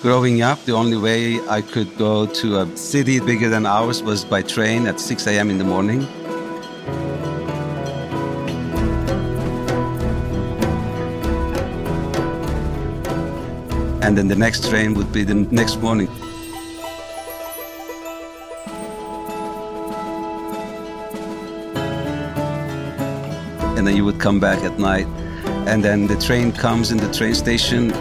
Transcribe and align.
Growing 0.00 0.42
up, 0.42 0.64
the 0.64 0.74
only 0.74 0.96
way 0.96 1.40
I 1.48 1.60
could 1.60 1.98
go 1.98 2.24
to 2.24 2.60
a 2.60 2.76
city 2.76 3.18
bigger 3.18 3.48
than 3.48 3.66
ours 3.66 4.00
was 4.00 4.24
by 4.24 4.42
train 4.42 4.86
at 4.86 5.00
6 5.00 5.26
a.m. 5.26 5.50
in 5.50 5.58
the 5.58 5.64
morning. 5.64 6.06
And 14.00 14.16
then 14.16 14.28
the 14.28 14.36
next 14.36 14.68
train 14.70 14.94
would 14.94 15.12
be 15.12 15.24
the 15.24 15.34
next 15.34 15.82
morning. 15.82 16.06
And 23.76 23.84
then 23.84 23.96
you 23.96 24.04
would 24.04 24.20
come 24.20 24.38
back 24.38 24.62
at 24.62 24.78
night. 24.78 25.08
And 25.66 25.84
then 25.84 26.06
the 26.06 26.16
train 26.20 26.52
comes 26.52 26.92
in 26.92 26.98
the 26.98 27.12
train 27.12 27.34
station 27.34 27.92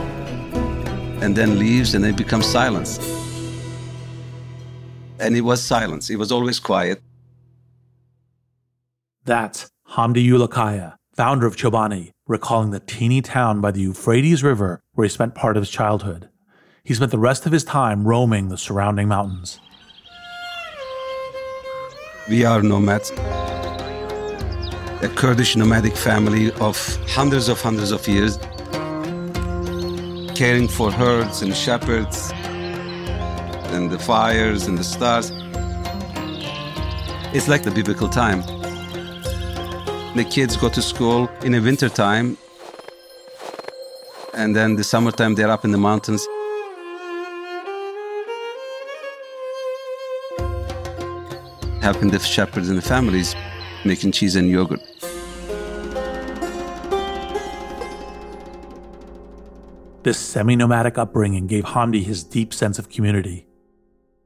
and 1.28 1.36
then 1.36 1.60
leaves, 1.60 1.94
and 1.94 2.06
then 2.06 2.12
it 2.12 2.18
becomes 2.18 2.46
silence. 2.46 3.00
And 5.20 5.36
it 5.36 5.42
was 5.42 5.62
silence, 5.62 6.10
it 6.10 6.16
was 6.16 6.32
always 6.32 6.58
quiet. 6.58 7.02
That's 9.26 9.70
Hamdi 9.90 10.26
Ulukaya, 10.26 10.96
founder 11.18 11.46
of 11.46 11.58
Chobani, 11.58 12.12
recalling 12.28 12.72
the 12.72 12.80
teeny 12.80 13.22
town 13.22 13.60
by 13.60 13.72
the 13.72 13.82
Euphrates 13.82 14.42
River 14.42 14.80
where 14.94 15.04
he 15.04 15.10
spent 15.10 15.36
part 15.36 15.58
of 15.58 15.64
his 15.64 15.70
childhood. 15.70 16.30
He 16.86 16.94
spent 16.94 17.12
the 17.12 17.20
rest 17.20 17.46
of 17.46 17.52
his 17.52 17.66
time 17.66 18.08
roaming 18.08 18.48
the 18.48 18.58
surrounding 18.58 19.10
mountains. 19.10 19.60
We 22.30 22.46
are 22.46 22.62
nomads, 22.62 23.12
a 25.02 25.12
Kurdish 25.14 25.58
nomadic 25.58 25.98
family 25.98 26.54
of 26.54 26.78
hundreds 27.08 27.50
of 27.50 27.60
hundreds 27.60 27.92
of 27.92 28.08
years, 28.08 28.40
caring 30.38 30.68
for 30.68 30.92
herds 30.92 31.42
and 31.42 31.56
shepherds 31.56 32.32
and 33.74 33.90
the 33.90 33.98
fires 33.98 34.68
and 34.68 34.78
the 34.78 34.84
stars. 34.84 35.32
It's 37.34 37.48
like 37.48 37.64
the 37.64 37.72
biblical 37.72 38.08
time. 38.08 38.42
The 40.16 40.24
kids 40.30 40.56
go 40.56 40.70
to 40.70 40.80
school 40.80 41.28
in 41.42 41.54
the 41.54 41.60
winter 41.60 41.90
time, 41.90 42.38
and 44.36 44.56
then 44.56 44.76
the 44.76 44.84
summertime 44.84 45.34
they're 45.34 45.50
up 45.50 45.66
in 45.66 45.72
the 45.72 45.80
mountains. 45.80 46.28
Helping 51.82 52.12
the 52.12 52.20
shepherds 52.20 52.70
and 52.70 52.78
the 52.78 52.88
families 52.88 53.36
making 53.86 54.12
cheese 54.12 54.36
and 54.36 54.52
yogurt. 54.52 54.97
This 60.08 60.18
semi 60.20 60.56
nomadic 60.56 60.98
upbringing 60.98 61.48
gave 61.48 61.66
Hamdi 61.66 62.02
his 62.02 62.24
deep 62.24 62.54
sense 62.54 62.80
of 62.80 62.88
community. 62.88 63.46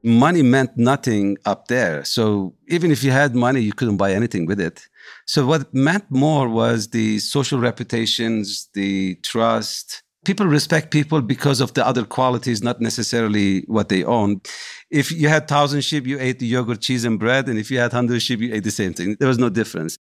Money 0.04 0.40
meant 0.40 0.70
nothing 0.76 1.38
up 1.44 1.66
there. 1.66 2.04
So 2.04 2.54
even 2.68 2.92
if 2.92 3.02
you 3.02 3.10
had 3.10 3.34
money, 3.34 3.58
you 3.58 3.72
couldn't 3.72 3.96
buy 3.96 4.12
anything 4.12 4.46
with 4.46 4.60
it. 4.60 4.86
So 5.26 5.44
what 5.44 5.74
meant 5.74 6.04
more 6.08 6.48
was 6.48 6.90
the 6.90 7.18
social 7.18 7.58
reputations, 7.58 8.68
the 8.74 9.16
trust. 9.24 10.04
People 10.24 10.46
respect 10.46 10.92
people 10.92 11.20
because 11.20 11.60
of 11.60 11.74
the 11.74 11.84
other 11.84 12.04
qualities, 12.04 12.62
not 12.62 12.80
necessarily 12.80 13.64
what 13.66 13.88
they 13.88 14.04
own. 14.04 14.40
If 14.88 15.10
you 15.10 15.28
had 15.28 15.48
thousand 15.48 15.80
sheep, 15.80 16.06
you 16.06 16.16
ate 16.20 16.38
the 16.38 16.46
yogurt, 16.46 16.80
cheese, 16.80 17.04
and 17.04 17.18
bread. 17.18 17.48
And 17.48 17.58
if 17.58 17.72
you 17.72 17.80
had 17.80 17.90
hundred 17.90 18.22
sheep, 18.22 18.38
you 18.38 18.54
ate 18.54 18.62
the 18.62 18.70
same 18.70 18.94
thing. 18.94 19.16
There 19.18 19.26
was 19.26 19.40
no 19.40 19.48
difference. 19.48 19.98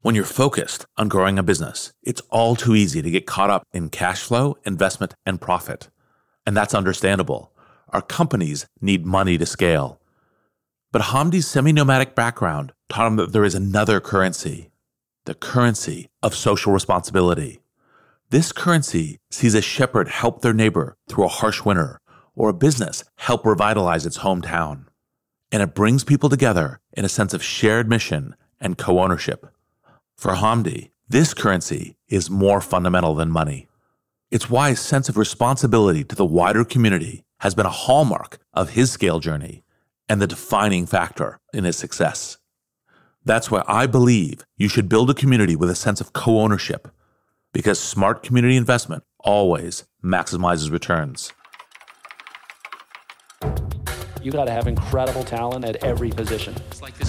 When 0.00 0.14
you're 0.14 0.24
focused 0.24 0.86
on 0.96 1.08
growing 1.08 1.40
a 1.40 1.42
business, 1.42 1.92
it's 2.04 2.22
all 2.30 2.54
too 2.54 2.76
easy 2.76 3.02
to 3.02 3.10
get 3.10 3.26
caught 3.26 3.50
up 3.50 3.66
in 3.72 3.88
cash 3.88 4.22
flow, 4.22 4.56
investment, 4.64 5.14
and 5.26 5.40
profit. 5.40 5.88
And 6.46 6.56
that's 6.56 6.72
understandable. 6.72 7.50
Our 7.88 8.02
companies 8.02 8.68
need 8.80 9.04
money 9.04 9.36
to 9.38 9.44
scale. 9.44 10.00
But 10.92 11.02
Hamdi's 11.02 11.48
semi 11.48 11.72
nomadic 11.72 12.14
background 12.14 12.72
taught 12.88 13.08
him 13.08 13.16
that 13.16 13.32
there 13.32 13.44
is 13.44 13.56
another 13.56 14.00
currency 14.00 14.70
the 15.24 15.34
currency 15.34 16.08
of 16.22 16.34
social 16.34 16.72
responsibility. 16.72 17.60
This 18.30 18.50
currency 18.50 19.18
sees 19.30 19.54
a 19.54 19.60
shepherd 19.60 20.08
help 20.08 20.40
their 20.40 20.54
neighbor 20.54 20.96
through 21.06 21.24
a 21.24 21.28
harsh 21.28 21.64
winter, 21.66 22.00
or 22.34 22.48
a 22.48 22.54
business 22.54 23.04
help 23.16 23.44
revitalize 23.44 24.06
its 24.06 24.18
hometown. 24.18 24.86
And 25.52 25.62
it 25.62 25.74
brings 25.74 26.02
people 26.02 26.30
together 26.30 26.80
in 26.94 27.04
a 27.04 27.10
sense 27.10 27.34
of 27.34 27.42
shared 27.42 27.90
mission 27.90 28.36
and 28.58 28.78
co 28.78 29.00
ownership. 29.00 29.52
For 30.18 30.32
Hamdi, 30.34 30.90
this 31.08 31.32
currency 31.32 31.94
is 32.08 32.28
more 32.28 32.60
fundamental 32.60 33.14
than 33.14 33.30
money. 33.30 33.68
It's 34.32 34.50
why 34.50 34.70
a 34.70 34.76
sense 34.76 35.08
of 35.08 35.16
responsibility 35.16 36.02
to 36.02 36.16
the 36.16 36.26
wider 36.26 36.64
community 36.64 37.22
has 37.38 37.54
been 37.54 37.66
a 37.66 37.70
hallmark 37.70 38.38
of 38.52 38.70
his 38.70 38.90
scale 38.90 39.20
journey 39.20 39.62
and 40.08 40.20
the 40.20 40.26
defining 40.26 40.86
factor 40.86 41.38
in 41.52 41.62
his 41.62 41.76
success. 41.76 42.38
That's 43.24 43.48
why 43.48 43.62
I 43.68 43.86
believe 43.86 44.44
you 44.56 44.68
should 44.68 44.88
build 44.88 45.08
a 45.08 45.14
community 45.14 45.54
with 45.54 45.70
a 45.70 45.76
sense 45.76 46.00
of 46.00 46.12
co 46.12 46.40
ownership, 46.40 46.88
because 47.52 47.78
smart 47.78 48.24
community 48.24 48.56
investment 48.56 49.04
always 49.20 49.84
maximizes 50.04 50.72
returns. 50.72 51.32
You 54.20 54.32
got 54.32 54.46
to 54.46 54.50
have 54.50 54.66
incredible 54.66 55.22
talent 55.22 55.64
at 55.64 55.76
every 55.84 56.10
position. 56.10 56.56
It's 56.72 56.82
like 56.82 56.98
this 56.98 57.08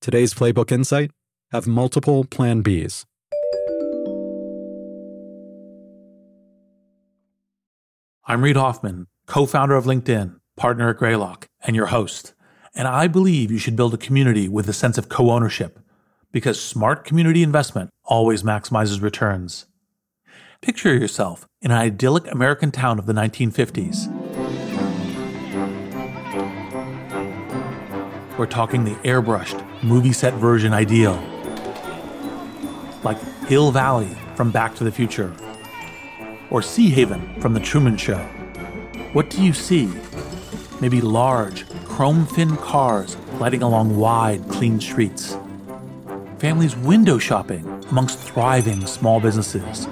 Today's 0.00 0.34
Playbook 0.34 0.70
Insight 0.70 1.10
have 1.50 1.66
multiple 1.66 2.24
Plan 2.24 2.62
Bs. 2.62 3.04
I'm 8.24 8.42
Reid 8.42 8.56
Hoffman, 8.56 9.06
co 9.26 9.46
founder 9.46 9.74
of 9.74 9.84
LinkedIn, 9.84 10.36
partner 10.56 10.90
at 10.90 10.98
Greylock, 10.98 11.48
and 11.62 11.74
your 11.74 11.86
host. 11.86 12.34
And 12.74 12.86
I 12.86 13.08
believe 13.08 13.50
you 13.50 13.58
should 13.58 13.74
build 13.74 13.94
a 13.94 13.98
community 13.98 14.48
with 14.48 14.68
a 14.68 14.72
sense 14.72 14.98
of 14.98 15.08
co 15.08 15.30
ownership 15.30 15.80
because 16.30 16.60
smart 16.60 17.04
community 17.04 17.42
investment 17.42 17.90
always 18.04 18.42
maximizes 18.42 19.00
returns. 19.02 19.66
Picture 20.60 20.94
yourself 20.94 21.46
in 21.62 21.70
an 21.70 21.78
idyllic 21.78 22.30
American 22.30 22.70
town 22.70 22.98
of 22.98 23.06
the 23.06 23.12
1950s. 23.12 24.35
We're 28.38 28.44
talking 28.44 28.84
the 28.84 28.96
airbrushed, 28.96 29.64
movie 29.82 30.12
set 30.12 30.34
version 30.34 30.74
ideal. 30.74 31.14
Like 33.02 33.18
Hill 33.46 33.70
Valley 33.70 34.14
from 34.34 34.50
Back 34.50 34.74
to 34.74 34.84
the 34.84 34.92
Future, 34.92 35.32
or 36.50 36.60
Sea 36.60 36.90
Haven 36.90 37.40
from 37.40 37.54
The 37.54 37.60
Truman 37.60 37.96
Show. 37.96 38.18
What 39.14 39.30
do 39.30 39.42
you 39.42 39.54
see? 39.54 39.90
Maybe 40.82 41.00
large, 41.00 41.66
chrome 41.86 42.26
fin 42.26 42.58
cars 42.58 43.16
gliding 43.38 43.62
along 43.62 43.96
wide, 43.96 44.46
clean 44.50 44.80
streets. 44.80 45.38
Families 46.38 46.76
window 46.76 47.16
shopping 47.16 47.66
amongst 47.88 48.18
thriving 48.18 48.86
small 48.86 49.18
businesses. 49.18 49.86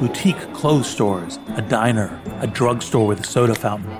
Boutique 0.00 0.52
clothes 0.52 0.88
stores, 0.88 1.38
a 1.54 1.62
diner, 1.62 2.20
a 2.40 2.48
drugstore 2.48 3.06
with 3.06 3.20
a 3.20 3.24
soda 3.24 3.54
fountain. 3.54 3.96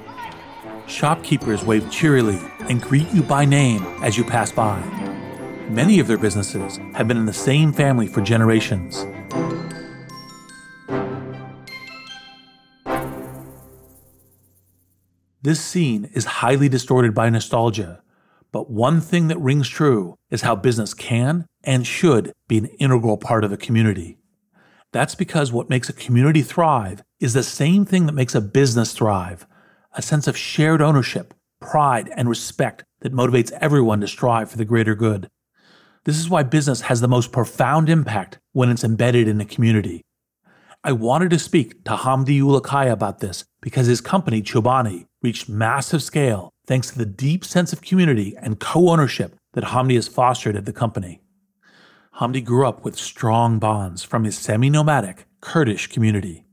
Shopkeepers 0.88 1.64
wave 1.64 1.90
cheerily 1.90 2.38
and 2.68 2.80
greet 2.80 3.10
you 3.12 3.22
by 3.22 3.44
name 3.44 3.82
as 4.02 4.16
you 4.16 4.22
pass 4.22 4.52
by. 4.52 4.80
Many 5.68 5.98
of 5.98 6.06
their 6.06 6.16
businesses 6.16 6.78
have 6.94 7.08
been 7.08 7.16
in 7.16 7.26
the 7.26 7.32
same 7.32 7.72
family 7.72 8.06
for 8.06 8.20
generations. 8.20 9.04
This 15.42 15.60
scene 15.60 16.08
is 16.12 16.24
highly 16.24 16.68
distorted 16.68 17.14
by 17.14 17.30
nostalgia, 17.30 18.02
but 18.52 18.70
one 18.70 19.00
thing 19.00 19.28
that 19.28 19.38
rings 19.38 19.68
true 19.68 20.14
is 20.30 20.42
how 20.42 20.54
business 20.54 20.94
can 20.94 21.46
and 21.64 21.86
should 21.86 22.32
be 22.48 22.58
an 22.58 22.66
integral 22.78 23.16
part 23.16 23.42
of 23.42 23.52
a 23.52 23.56
community. 23.56 24.18
That's 24.92 25.16
because 25.16 25.52
what 25.52 25.68
makes 25.68 25.88
a 25.88 25.92
community 25.92 26.42
thrive 26.42 27.02
is 27.20 27.34
the 27.34 27.42
same 27.42 27.84
thing 27.84 28.06
that 28.06 28.12
makes 28.12 28.34
a 28.36 28.40
business 28.40 28.92
thrive 28.92 29.46
a 29.96 30.02
sense 30.02 30.28
of 30.28 30.36
shared 30.36 30.80
ownership, 30.80 31.34
pride, 31.60 32.10
and 32.14 32.28
respect 32.28 32.84
that 33.00 33.14
motivates 33.14 33.50
everyone 33.60 34.00
to 34.00 34.06
strive 34.08 34.50
for 34.50 34.58
the 34.58 34.64
greater 34.64 34.94
good. 34.94 35.28
This 36.04 36.18
is 36.18 36.30
why 36.30 36.44
business 36.44 36.82
has 36.82 37.00
the 37.00 37.08
most 37.08 37.32
profound 37.32 37.88
impact 37.88 38.38
when 38.52 38.70
it's 38.70 38.84
embedded 38.84 39.26
in 39.26 39.40
a 39.40 39.44
community. 39.44 40.02
I 40.84 40.92
wanted 40.92 41.30
to 41.30 41.38
speak 41.38 41.82
to 41.84 41.96
Hamdi 41.96 42.40
Ulukaya 42.40 42.92
about 42.92 43.18
this 43.18 43.44
because 43.60 43.88
his 43.88 44.00
company, 44.00 44.40
Chobani, 44.40 45.06
reached 45.20 45.48
massive 45.48 46.02
scale 46.02 46.52
thanks 46.66 46.92
to 46.92 46.98
the 46.98 47.06
deep 47.06 47.44
sense 47.44 47.72
of 47.72 47.82
community 47.82 48.36
and 48.40 48.60
co 48.60 48.90
ownership 48.90 49.34
that 49.54 49.64
Hamdi 49.64 49.94
has 49.94 50.06
fostered 50.06 50.54
at 50.54 50.64
the 50.64 50.72
company. 50.72 51.20
Hamdi 52.20 52.44
grew 52.44 52.68
up 52.68 52.84
with 52.84 52.96
strong 52.96 53.58
bonds 53.58 54.04
from 54.04 54.22
his 54.22 54.38
semi 54.38 54.70
nomadic 54.70 55.26
Kurdish 55.40 55.88
community. 55.88 56.44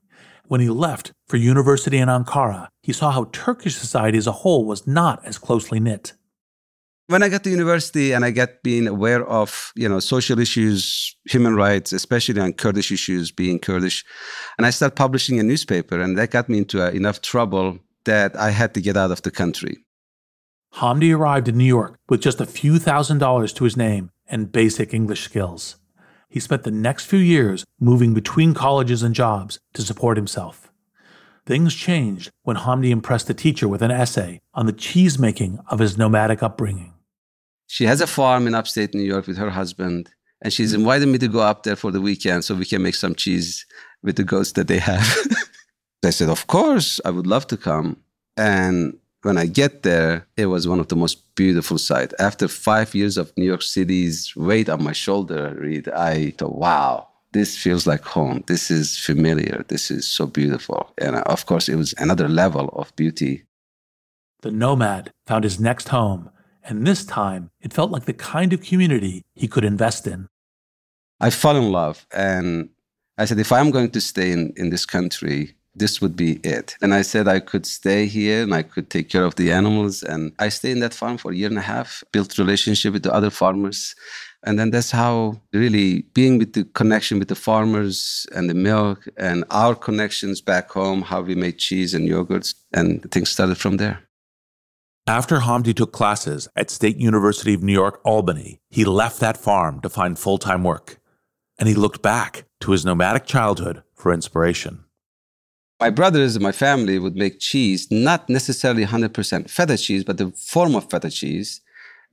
When 0.48 0.62
he 0.62 0.70
left 0.70 1.12
for 1.34 1.38
university 1.38 1.98
in 1.98 2.10
Ankara, 2.10 2.68
he 2.84 2.94
saw 2.94 3.10
how 3.10 3.24
Turkish 3.32 3.76
society 3.76 4.20
as 4.20 4.28
a 4.28 4.32
whole 4.32 4.66
was 4.66 4.86
not 4.86 5.26
as 5.26 5.40
closely 5.40 5.80
knit. 5.80 6.14
When 7.08 7.24
I 7.24 7.30
got 7.30 7.44
to 7.46 7.50
university 7.50 8.12
and 8.12 8.24
I 8.24 8.30
got 8.30 8.62
being 8.62 8.88
aware 8.88 9.26
of, 9.26 9.72
you 9.76 9.90
know, 9.90 10.00
social 10.00 10.38
issues, 10.38 11.18
human 11.26 11.56
rights, 11.56 11.92
especially 11.92 12.40
on 12.40 12.54
Kurdish 12.54 12.92
issues, 12.92 13.32
being 13.32 13.58
Kurdish, 13.58 14.06
and 14.60 14.68
I 14.68 14.70
started 14.70 14.96
publishing 14.96 15.40
a 15.40 15.44
newspaper, 15.44 16.00
and 16.00 16.16
that 16.20 16.30
got 16.30 16.50
me 16.50 16.60
into 16.60 16.86
uh, 16.86 16.92
enough 16.92 17.24
trouble 17.24 17.80
that 18.06 18.36
I 18.36 18.52
had 18.52 18.76
to 18.76 18.82
get 18.82 18.96
out 18.96 19.10
of 19.10 19.24
the 19.24 19.32
country. 19.32 19.84
Hamdi 20.76 21.18
arrived 21.18 21.48
in 21.48 21.58
New 21.58 21.64
York 21.64 21.96
with 22.10 22.22
just 22.22 22.42
a 22.42 22.46
few 22.46 22.78
thousand 22.78 23.18
dollars 23.18 23.54
to 23.54 23.64
his 23.64 23.76
name 23.76 24.12
and 24.28 24.52
basic 24.52 24.94
English 24.94 25.24
skills. 25.24 25.78
He 26.30 26.40
spent 26.40 26.62
the 26.62 26.70
next 26.70 27.06
few 27.06 27.18
years 27.18 27.66
moving 27.80 28.14
between 28.14 28.54
colleges 28.54 29.02
and 29.02 29.16
jobs 29.16 29.58
to 29.74 29.82
support 29.82 30.16
himself. 30.16 30.63
Things 31.46 31.76
changed 31.76 32.32
when 32.44 32.56
Hamdi 32.56 32.90
impressed 32.90 33.30
a 33.30 33.34
teacher 33.34 33.68
with 33.68 33.82
an 33.82 33.92
essay 33.92 34.40
on 34.54 34.66
the 34.66 34.74
cheesemaking 34.74 35.62
of 35.68 35.80
his 35.80 35.98
nomadic 35.98 36.42
upbringing. 36.42 36.94
She 37.68 37.86
has 37.86 38.00
a 38.00 38.08
farm 38.08 38.48
in 38.48 38.56
upstate 38.56 38.94
New 38.94 39.04
York 39.04 39.28
with 39.28 39.38
her 39.38 39.50
husband, 39.50 40.10
and 40.42 40.54
she's 40.54 40.72
mm-hmm. 40.72 40.82
invited 40.82 41.08
me 41.08 41.18
to 41.18 41.28
go 41.28 41.40
up 41.40 41.64
there 41.64 41.76
for 41.76 41.92
the 41.92 42.00
weekend 42.00 42.46
so 42.46 42.56
we 42.56 42.66
can 42.66 42.82
make 42.82 42.96
some 42.96 43.14
cheese 43.14 43.66
with 44.02 44.16
the 44.16 44.24
goats 44.24 44.54
that 44.54 44.68
they 44.68 44.80
have. 44.80 45.06
I 46.06 46.12
said, 46.12 46.30
Of 46.30 46.48
course, 46.48 47.02
I 47.04 47.10
would 47.10 47.28
love 47.28 47.48
to 47.48 47.58
come. 47.58 47.98
And 48.38 48.98
when 49.24 49.38
I 49.38 49.46
get 49.46 49.84
there, 49.84 50.28
it 50.38 50.46
was 50.46 50.68
one 50.68 50.80
of 50.80 50.88
the 50.88 50.96
most 50.96 51.36
beautiful 51.36 51.78
sights. 51.78 52.14
After 52.20 52.48
five 52.48 52.96
years 52.96 53.18
of 53.18 53.34
New 53.38 53.46
York 53.46 53.62
City's 53.62 54.34
weight 54.36 54.70
on 54.70 54.84
my 54.84 54.94
shoulder, 54.94 55.56
Reid, 55.60 55.90
I 55.90 56.32
thought, 56.32 56.56
wow, 56.56 57.08
this 57.34 57.58
feels 57.58 57.86
like 57.86 58.04
home. 58.04 58.44
This 58.48 58.72
is 58.72 58.98
familiar. 58.98 59.66
This 59.68 59.92
is 59.92 60.08
so 60.08 60.26
beautiful. 60.26 60.94
And 60.98 61.16
uh, 61.16 61.24
of 61.26 61.46
course, 61.46 61.68
it 61.68 61.76
was 61.76 61.94
another 61.98 62.30
level 62.30 62.70
of 62.74 62.96
beauty. 62.96 63.44
The 64.42 64.52
nomad 64.52 65.12
found 65.26 65.44
his 65.44 65.60
next 65.60 65.90
home, 65.90 66.30
and 66.64 66.86
this 66.86 67.06
time 67.06 67.50
it 67.62 67.74
felt 67.74 67.92
like 67.92 68.06
the 68.06 68.14
kind 68.14 68.54
of 68.54 68.62
community 68.62 69.24
he 69.36 69.48
could 69.48 69.66
invest 69.66 70.08
in. 70.08 70.28
I 71.20 71.30
fell 71.30 71.56
in 71.56 71.72
love, 71.72 72.06
and 72.14 72.70
I 73.18 73.26
said, 73.26 73.40
if 73.40 73.52
I'm 73.52 73.72
going 73.72 73.92
to 73.92 74.02
stay 74.02 74.32
in, 74.32 74.54
in 74.58 74.70
this 74.70 74.86
country, 74.86 75.56
this 75.76 76.02
would 76.02 76.16
be 76.16 76.34
it. 76.44 76.76
And 76.82 76.94
I 76.94 77.02
said 77.02 77.28
I 77.28 77.40
could 77.40 77.66
stay 77.66 78.06
here 78.06 78.44
and 78.44 78.54
I 78.54 78.64
could 78.64 78.90
take 78.90 79.10
care 79.10 79.24
of 79.24 79.36
the 79.36 79.52
animals. 79.52 80.04
And 80.04 80.34
I 80.40 80.50
stayed 80.50 80.72
in 80.72 80.80
that 80.82 80.94
farm 80.94 81.18
for 81.18 81.32
a 81.32 81.36
year 81.36 81.50
and 81.50 81.58
a 81.58 81.62
half, 81.62 82.04
built 82.12 82.38
relationship 82.38 82.94
with 82.94 83.04
the 83.04 83.14
other 83.14 83.30
farmers. 83.30 83.96
And 84.46 84.60
then 84.60 84.72
that's 84.72 84.92
how 84.92 85.42
really 85.54 86.02
being 86.14 86.38
with 86.38 86.54
the 86.54 86.66
connection 86.66 87.20
with 87.20 87.30
the 87.30 87.36
farmers 87.36 88.28
and 88.36 88.50
the 88.50 88.54
milk 88.54 89.08
and 89.18 89.46
our 89.50 89.74
connections 89.74 90.42
back 90.42 90.72
home, 90.72 91.02
how 91.02 91.22
we 91.22 91.36
made 91.36 91.58
cheese 91.58 91.94
and 91.94 92.10
yogurts, 92.10 92.54
and 92.74 93.10
things 93.12 93.30
started 93.30 93.58
from 93.58 93.78
there. 93.78 94.04
After 95.08 95.40
Hamdi 95.40 95.76
took 95.76 95.92
classes 95.92 96.48
at 96.56 96.70
State 96.70 96.98
University 96.98 97.54
of 97.54 97.64
New 97.64 97.74
York, 97.74 98.00
Albany, 98.06 98.60
he 98.70 98.86
left 98.86 99.20
that 99.20 99.38
farm 99.38 99.82
to 99.82 99.90
find 99.90 100.20
full 100.20 100.38
time 100.38 100.64
work. 100.64 101.00
And 101.60 101.70
he 101.70 101.76
looked 101.76 102.02
back 102.02 102.46
to 102.62 102.72
his 102.72 102.86
nomadic 102.86 103.26
childhood 103.26 103.84
for 103.96 104.14
inspiration 104.14 104.86
my 105.84 105.90
brothers 105.90 106.38
and 106.38 106.44
my 106.44 106.54
family 106.54 106.98
would 106.98 107.18
make 107.18 107.40
cheese, 107.40 107.92
not 107.92 108.30
necessarily 108.30 108.86
100% 108.86 109.50
feta 109.50 109.78
cheese, 109.78 110.06
but 110.06 110.18
the 110.18 110.32
form 110.32 110.76
of 110.76 110.90
feta 110.90 111.10
cheese. 111.10 111.60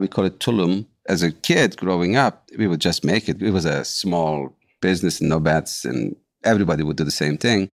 We 0.00 0.08
call 0.08 0.24
it 0.24 0.40
tulum. 0.40 0.86
As 1.10 1.22
a 1.22 1.32
kid 1.32 1.76
growing 1.76 2.14
up, 2.14 2.48
we 2.56 2.66
would 2.66 2.80
just 2.80 3.04
make 3.04 3.28
it. 3.28 3.42
It 3.42 3.50
was 3.50 3.64
a 3.64 3.84
small 3.84 4.56
business 4.80 5.20
and 5.20 5.28
no 5.28 5.40
bets, 5.40 5.84
and 5.84 6.14
everybody 6.44 6.82
would 6.82 6.96
do 6.96 7.04
the 7.04 7.10
same 7.10 7.36
thing. 7.36 7.68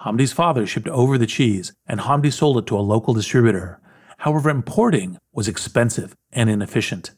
Hamdi's 0.00 0.32
father 0.32 0.66
shipped 0.66 0.88
over 0.88 1.18
the 1.18 1.26
cheese, 1.26 1.72
and 1.86 2.00
Hamdi 2.00 2.32
sold 2.32 2.58
it 2.58 2.66
to 2.66 2.78
a 2.78 2.88
local 2.94 3.14
distributor. 3.14 3.80
However, 4.18 4.48
importing 4.48 5.18
was 5.32 5.48
expensive 5.48 6.14
and 6.32 6.48
inefficient. 6.48 7.10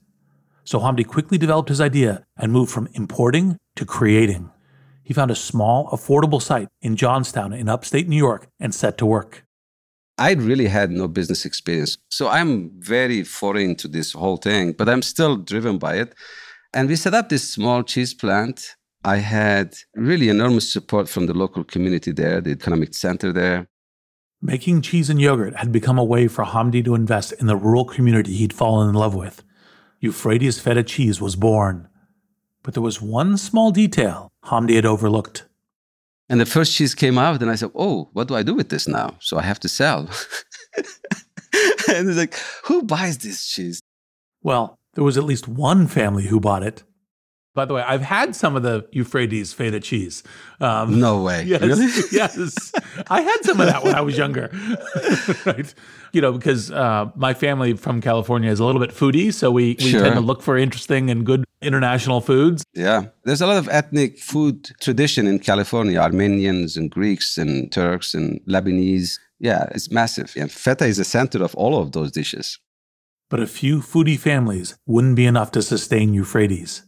So 0.65 0.81
Hamdi 0.81 1.07
quickly 1.07 1.39
developed 1.39 1.69
his 1.69 1.81
idea 1.81 2.25
and 2.37 2.53
moved 2.53 2.73
from 2.73 2.89
importing 2.95 3.59
to 3.77 3.85
creating 3.85 4.51
he 5.09 5.15
found 5.15 5.31
a 5.31 5.35
small, 5.35 5.89
affordable 5.89 6.43
site 6.43 6.69
in 6.83 6.95
Johnstown 6.95 7.55
in 7.55 7.67
upstate 7.67 8.09
New 8.09 8.17
York 8.19 8.47
and 8.61 8.75
set 8.75 8.99
to 8.99 9.07
work. 9.07 9.43
I 10.19 10.33
really 10.33 10.67
had 10.67 10.91
no 10.91 11.07
business 11.09 11.45
experience. 11.45 11.97
So 12.11 12.29
I'm 12.29 12.71
very 12.81 13.23
foreign 13.23 13.77
to 13.77 13.89
this 13.89 14.13
whole 14.13 14.37
thing, 14.37 14.73
but 14.73 14.89
I'm 14.89 15.03
still 15.03 15.37
driven 15.37 15.79
by 15.79 15.95
it. 15.97 16.15
And 16.75 16.89
we 16.89 16.97
set 16.97 17.15
up 17.15 17.29
this 17.29 17.49
small 17.49 17.83
cheese 17.83 18.15
plant. 18.15 18.77
I 19.05 19.17
had 19.17 19.77
really 19.95 20.29
enormous 20.29 20.73
support 20.73 21.09
from 21.09 21.27
the 21.27 21.35
local 21.35 21.65
community 21.65 22.13
there, 22.13 22.41
the 22.41 22.51
economic 22.51 22.95
center 22.95 23.33
there. 23.33 23.69
Making 24.43 24.83
cheese 24.83 25.09
and 25.09 25.21
yogurt 25.21 25.57
had 25.57 25.73
become 25.73 25.99
a 25.99 26.05
way 26.05 26.29
for 26.29 26.45
Hamdi 26.45 26.85
to 26.85 26.95
invest 26.95 27.33
in 27.33 27.47
the 27.47 27.57
rural 27.57 27.85
community 27.85 28.35
he'd 28.35 28.53
fallen 28.53 28.89
in 28.89 28.95
love 28.95 29.15
with. 29.15 29.43
Euphrates 30.01 30.61
Feta 30.61 30.83
Cheese 30.83 31.21
was 31.21 31.37
born. 31.37 31.89
But 32.63 32.75
there 32.75 32.83
was 32.83 33.01
one 33.03 33.37
small 33.37 33.71
detail 33.71 34.31
Hamdi 34.45 34.75
had 34.75 34.87
overlooked. 34.87 35.48
And 36.29 36.41
the 36.41 36.47
first 36.47 36.75
cheese 36.75 36.95
came 36.95 37.19
out, 37.19 37.41
and 37.43 37.51
I 37.51 37.55
said, 37.55 37.71
Oh, 37.75 38.11
what 38.13 38.29
do 38.29 38.35
I 38.35 38.43
do 38.43 38.55
with 38.55 38.69
this 38.69 38.87
now? 38.87 39.17
So 39.21 39.39
I 39.39 39.43
have 39.43 39.61
to 39.61 39.69
sell. 39.69 40.09
and 41.89 42.09
he's 42.09 42.19
like, 42.19 42.35
Who 42.65 42.83
buys 42.83 43.19
this 43.19 43.47
cheese? 43.47 43.81
Well, 44.43 44.77
there 44.95 45.05
was 45.05 45.17
at 45.17 45.25
least 45.25 45.49
one 45.49 45.87
family 45.87 46.27
who 46.27 46.41
bought 46.41 46.63
it. 46.63 46.83
By 47.59 47.65
the 47.65 47.75
way, 47.75 47.83
I've 47.83 48.03
had 48.03 48.37
some 48.37 48.55
of 48.55 48.63
the 48.63 48.87
Euphrates 48.93 49.53
feta 49.53 49.81
cheese. 49.81 50.23
Um, 50.61 51.01
no 51.01 51.25
way. 51.25 51.43
Yes, 51.49 51.61
really? 51.61 51.87
yes. 52.13 52.73
I 53.11 53.23
had 53.23 53.39
some 53.43 53.61
of 53.61 53.67
that 53.67 53.83
when 53.83 53.97
I 53.97 54.01
was 54.01 54.17
younger. 54.17 54.49
right. 55.45 55.75
You 56.13 56.21
know, 56.21 56.31
because 56.31 56.71
uh, 56.71 57.11
my 57.17 57.35
family 57.35 57.73
from 57.73 58.01
California 58.01 58.49
is 58.49 58.61
a 58.61 58.65
little 58.65 58.81
bit 58.81 58.91
foodie, 58.91 59.35
so 59.35 59.51
we, 59.51 59.75
we 59.81 59.91
sure. 59.91 60.03
tend 60.03 60.15
to 60.15 60.21
look 60.21 60.41
for 60.41 60.57
interesting 60.57 61.11
and 61.11 61.27
good 61.27 61.45
international 61.61 62.21
foods. 62.21 62.63
Yeah. 62.75 63.07
There's 63.25 63.41
a 63.41 63.47
lot 63.49 63.57
of 63.57 63.69
ethnic 63.71 64.21
food 64.21 64.71
tradition 64.81 65.27
in 65.27 65.41
California 65.41 65.99
Armenians 65.99 66.77
and 66.77 66.89
Greeks 66.93 67.37
and 67.37 67.73
Turks 67.73 68.15
and 68.15 68.41
Lebanese. 68.47 69.19
yeah, 69.41 69.65
it's 69.73 69.91
massive. 69.91 70.33
And 70.37 70.49
feta 70.49 70.85
is 70.85 70.99
the 70.99 71.05
center 71.05 71.43
of 71.43 71.57
all 71.57 71.77
of 71.83 71.91
those 71.91 72.13
dishes. 72.13 72.61
But 73.29 73.41
a 73.41 73.49
few 73.49 73.81
foodie 73.81 74.19
families 74.19 74.77
wouldn't 74.87 75.17
be 75.17 75.27
enough 75.27 75.51
to 75.53 75.63
sustain 75.63 76.15
Euphrates. 76.15 76.85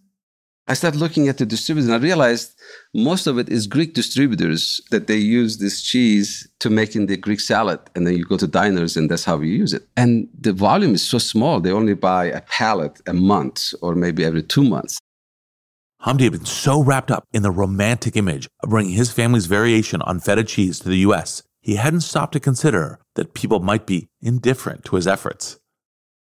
I 0.69 0.75
started 0.75 1.01
looking 1.01 1.29
at 1.29 1.39
the 1.39 1.47
distributors 1.47 1.87
and 1.87 1.95
I 1.95 1.99
realized 1.99 2.55
most 2.95 3.27
of 3.27 3.39
it 3.39 3.49
is 3.49 3.67
Greek 3.67 3.95
distributors 3.95 4.81
that 4.91 5.09
they 5.09 5.17
use 5.17 5.59
this 5.59 5.83
cheese 5.83 6.49
to 6.61 6.71
make 6.71 6.95
in 6.95 7.07
the 7.07 7.17
Greek 7.17 7.41
salad. 7.41 7.81
And 7.95 8.07
then 8.07 8.17
you 8.17 8.25
go 8.25 8.37
to 8.37 8.47
diners 8.47 8.97
and 8.97 9.11
that's 9.11 9.25
how 9.25 9.41
you 9.41 9.53
use 9.53 9.73
it. 9.73 9.89
And 9.97 10.29
the 10.39 10.53
volume 10.53 10.95
is 10.95 11.03
so 11.03 11.19
small, 11.19 11.61
they 11.61 11.73
only 11.73 11.95
buy 11.95 12.27
a 12.27 12.43
pallet 12.43 13.01
a 13.07 13.13
month 13.13 13.75
or 13.83 13.95
maybe 13.95 14.25
every 14.25 14.43
two 14.43 14.63
months. 14.63 14.99
Hamdi 16.05 16.23
had 16.23 16.33
been 16.33 16.47
so 16.47 16.83
wrapped 16.83 17.11
up 17.11 17.25
in 17.33 17.43
the 17.43 17.51
romantic 17.51 18.17
image 18.17 18.49
of 18.63 18.71
bringing 18.71 18.95
his 18.95 19.13
family's 19.13 19.47
variation 19.47 20.01
on 20.03 20.21
feta 20.21 20.45
cheese 20.45 20.79
to 20.81 20.89
the 20.89 20.99
US, 20.99 21.43
he 21.61 21.77
hadn't 21.77 22.01
stopped 22.01 22.33
to 22.33 22.41
consider 22.41 23.01
that 23.17 23.35
people 23.35 23.61
might 23.61 23.87
be 23.87 24.09
indifferent 24.23 24.85
to 24.87 24.97
his 24.97 25.07
efforts. 25.07 25.59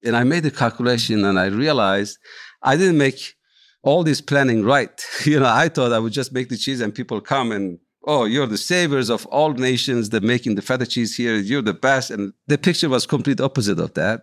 And 0.03 0.15
I 0.15 0.23
made 0.23 0.43
the 0.43 0.51
calculation 0.51 1.23
and 1.23 1.37
I 1.37 1.47
realized 1.47 2.17
I 2.63 2.77
didn't 2.77 2.97
make 2.97 3.35
all 3.83 4.03
this 4.03 4.21
planning 4.21 4.63
right. 4.63 4.89
You 5.25 5.39
know, 5.39 5.47
I 5.47 5.69
thought 5.69 5.93
I 5.93 5.99
would 5.99 6.13
just 6.13 6.33
make 6.33 6.49
the 6.49 6.57
cheese 6.57 6.81
and 6.81 6.93
people 6.93 7.21
come 7.21 7.51
and, 7.51 7.79
oh, 8.05 8.25
you're 8.25 8.47
the 8.47 8.57
saviors 8.57 9.09
of 9.09 9.25
all 9.27 9.53
nations. 9.53 10.09
They're 10.09 10.21
making 10.21 10.55
the 10.55 10.61
feta 10.61 10.85
cheese 10.85 11.15
here. 11.15 11.35
You're 11.35 11.61
the 11.61 11.73
best. 11.73 12.11
And 12.11 12.33
the 12.47 12.57
picture 12.57 12.89
was 12.89 13.05
complete 13.05 13.41
opposite 13.41 13.79
of 13.79 13.93
that. 13.93 14.21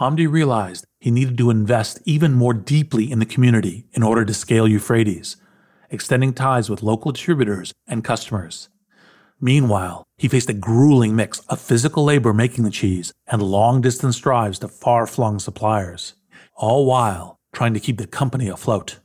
Hamdi 0.00 0.30
realized 0.30 0.86
he 1.00 1.10
needed 1.10 1.36
to 1.38 1.50
invest 1.50 2.00
even 2.04 2.32
more 2.32 2.54
deeply 2.54 3.10
in 3.10 3.18
the 3.18 3.26
community 3.26 3.86
in 3.92 4.02
order 4.02 4.24
to 4.24 4.34
scale 4.34 4.66
Euphrates, 4.66 5.36
extending 5.90 6.32
ties 6.32 6.70
with 6.70 6.82
local 6.82 7.12
distributors 7.12 7.72
and 7.86 8.02
customers. 8.02 8.68
Meanwhile, 9.40 10.04
he 10.16 10.28
faced 10.28 10.48
a 10.48 10.54
grueling 10.54 11.14
mix 11.14 11.40
of 11.40 11.60
physical 11.60 12.04
labor 12.04 12.32
making 12.32 12.64
the 12.64 12.70
cheese 12.70 13.12
and 13.26 13.42
long 13.42 13.80
distance 13.80 14.18
drives 14.18 14.58
to 14.60 14.68
far 14.68 15.06
flung 15.06 15.38
suppliers, 15.38 16.14
all 16.56 16.86
while 16.86 17.36
trying 17.52 17.74
to 17.74 17.80
keep 17.80 17.98
the 17.98 18.06
company 18.06 18.48
afloat. 18.48 18.98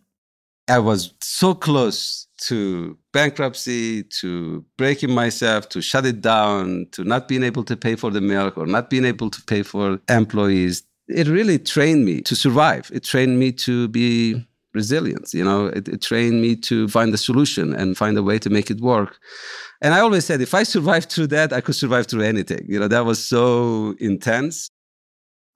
I 0.70 0.80
was 0.80 1.14
so 1.22 1.54
close 1.54 2.28
to 2.42 2.98
bankruptcy, 3.14 4.04
to 4.22 4.66
breaking 4.78 5.12
myself, 5.14 5.70
to 5.70 5.82
shut 5.82 6.06
it 6.06 6.22
down, 6.22 6.88
to 6.92 7.04
not 7.04 7.28
being 7.28 7.44
able 7.44 7.64
to 7.64 7.78
pay 7.78 7.96
for 7.96 8.12
the 8.12 8.22
milk 8.22 8.58
or 8.58 8.66
not 8.66 8.90
being 8.90 9.06
able 9.06 9.30
to 9.30 9.42
pay 9.44 9.64
for 9.64 10.00
employees. 10.10 10.84
It 11.08 11.28
really 11.28 11.58
trained 11.58 12.04
me 12.06 12.22
to 12.24 12.36
survive. 12.36 12.92
It 12.94 13.04
trained 13.04 13.40
me 13.40 13.54
to 13.54 13.88
be 13.88 14.46
resilient. 14.74 15.34
You 15.34 15.46
know, 15.46 15.68
it, 15.68 15.88
it 15.88 16.02
trained 16.02 16.42
me 16.42 16.56
to 16.58 16.88
find 16.90 17.14
a 17.14 17.18
solution 17.18 17.74
and 17.74 17.98
find 17.98 18.18
a 18.18 18.24
way 18.24 18.38
to 18.40 18.50
make 18.50 18.70
it 18.70 18.82
work. 18.82 19.18
And 19.82 19.94
I 19.94 20.02
always 20.02 20.26
said, 20.26 20.42
if 20.42 20.54
I 20.54 20.64
survived 20.64 21.12
through 21.12 21.28
that, 21.28 21.54
I 21.54 21.62
could 21.62 21.76
survive 21.76 22.08
through 22.08 22.24
anything. 22.24 22.66
You 22.68 22.80
know, 22.80 22.90
that 22.90 23.06
was 23.06 23.26
so 23.26 23.96
intense. 24.00 24.70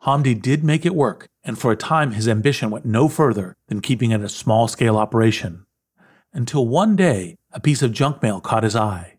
Hamdi 0.06 0.40
did 0.40 0.64
make 0.64 0.86
it 0.86 0.96
work, 0.96 1.28
and 1.44 1.60
for 1.60 1.72
a 1.72 1.78
time 1.78 2.12
his 2.12 2.28
ambition 2.28 2.72
went 2.72 2.86
no 2.86 3.08
further 3.08 3.56
than 3.68 3.82
keeping 3.82 4.12
it 4.12 4.22
a 4.22 4.30
small 4.30 4.68
scale 4.68 4.98
operation. 4.98 5.66
Until 6.34 6.68
one 6.68 6.96
day, 6.96 7.38
a 7.52 7.60
piece 7.60 7.82
of 7.82 7.92
junk 7.92 8.24
mail 8.24 8.42
caught 8.42 8.64
his 8.64 8.76
eye. 8.76 9.18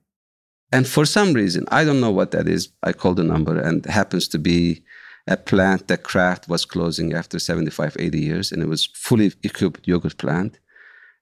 And 0.72 0.88
for 0.88 1.04
some 1.04 1.34
reason, 1.34 1.66
I 1.70 1.84
don't 1.84 2.00
know 2.00 2.10
what 2.10 2.30
that 2.32 2.48
is, 2.48 2.70
I 2.82 2.92
called 2.92 3.18
the 3.18 3.24
number, 3.24 3.60
and 3.60 3.84
it 3.84 3.90
happens 3.90 4.26
to 4.28 4.38
be 4.38 4.82
a 5.28 5.36
plant 5.36 5.86
that 5.86 6.02
Kraft 6.02 6.48
was 6.48 6.64
closing 6.64 7.12
after 7.12 7.38
75, 7.38 7.96
80 7.98 8.18
years, 8.18 8.50
and 8.50 8.62
it 8.62 8.68
was 8.68 8.86
fully 8.86 9.32
equipped 9.42 9.86
yogurt 9.86 10.18
plant, 10.18 10.58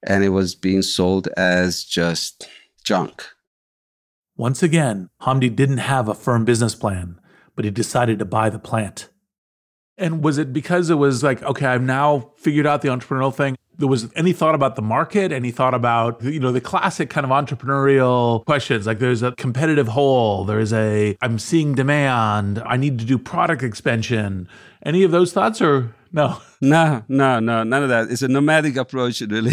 and 0.02 0.24
it 0.24 0.30
was 0.30 0.54
being 0.54 0.82
sold 0.82 1.28
as 1.36 1.84
just 1.84 2.48
junk. 2.82 3.26
Once 4.36 4.62
again, 4.62 5.10
Hamdi 5.22 5.54
didn't 5.54 5.78
have 5.78 6.08
a 6.08 6.14
firm 6.14 6.46
business 6.46 6.74
plan, 6.74 7.20
but 7.54 7.66
he 7.66 7.70
decided 7.70 8.18
to 8.20 8.24
buy 8.24 8.48
the 8.48 8.58
plant. 8.58 9.10
And 10.00 10.24
was 10.24 10.38
it 10.38 10.52
because 10.52 10.88
it 10.88 10.94
was 10.94 11.22
like, 11.22 11.42
okay, 11.42 11.66
I've 11.66 11.82
now 11.82 12.32
figured 12.38 12.66
out 12.66 12.80
the 12.80 12.88
entrepreneurial 12.88 13.34
thing? 13.34 13.56
There 13.76 13.86
was 13.86 14.10
any 14.16 14.32
thought 14.32 14.54
about 14.54 14.74
the 14.74 14.82
market? 14.82 15.30
Any 15.30 15.50
thought 15.50 15.74
about, 15.74 16.22
you 16.22 16.40
know, 16.40 16.52
the 16.52 16.60
classic 16.60 17.10
kind 17.10 17.24
of 17.24 17.30
entrepreneurial 17.30 18.44
questions? 18.46 18.86
Like 18.86 18.98
there's 18.98 19.22
a 19.22 19.32
competitive 19.32 19.88
hole, 19.88 20.44
there's 20.44 20.72
a, 20.72 21.16
I'm 21.20 21.38
seeing 21.38 21.74
demand, 21.74 22.62
I 22.64 22.76
need 22.78 22.98
to 22.98 23.04
do 23.04 23.18
product 23.18 23.62
expansion. 23.62 24.48
Any 24.84 25.02
of 25.02 25.10
those 25.10 25.32
thoughts 25.32 25.60
or 25.60 25.94
no? 26.12 26.38
No, 26.62 27.04
no, 27.08 27.38
no, 27.40 27.62
none 27.62 27.82
of 27.82 27.90
that. 27.90 28.10
It's 28.10 28.22
a 28.22 28.28
nomadic 28.28 28.76
approach, 28.76 29.20
really. 29.20 29.52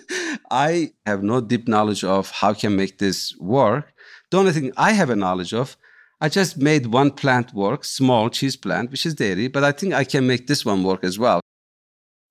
I 0.50 0.92
have 1.06 1.22
no 1.22 1.40
deep 1.40 1.68
knowledge 1.68 2.04
of 2.04 2.30
how 2.30 2.54
can 2.54 2.76
make 2.76 2.98
this 2.98 3.36
work. 3.38 3.92
The 4.30 4.38
only 4.38 4.52
thing 4.52 4.72
I 4.76 4.92
have 4.92 5.10
a 5.10 5.16
knowledge 5.16 5.52
of, 5.52 5.76
I 6.20 6.28
just 6.28 6.58
made 6.58 6.86
one 6.86 7.12
plant 7.12 7.54
work, 7.54 7.84
small 7.84 8.28
cheese 8.28 8.56
plant, 8.56 8.90
which 8.90 9.06
is 9.06 9.14
dairy, 9.14 9.48
but 9.48 9.62
I 9.62 9.72
think 9.72 9.94
I 9.94 10.04
can 10.04 10.26
make 10.26 10.46
this 10.46 10.64
one 10.64 10.82
work 10.82 11.04
as 11.04 11.18
well. 11.18 11.40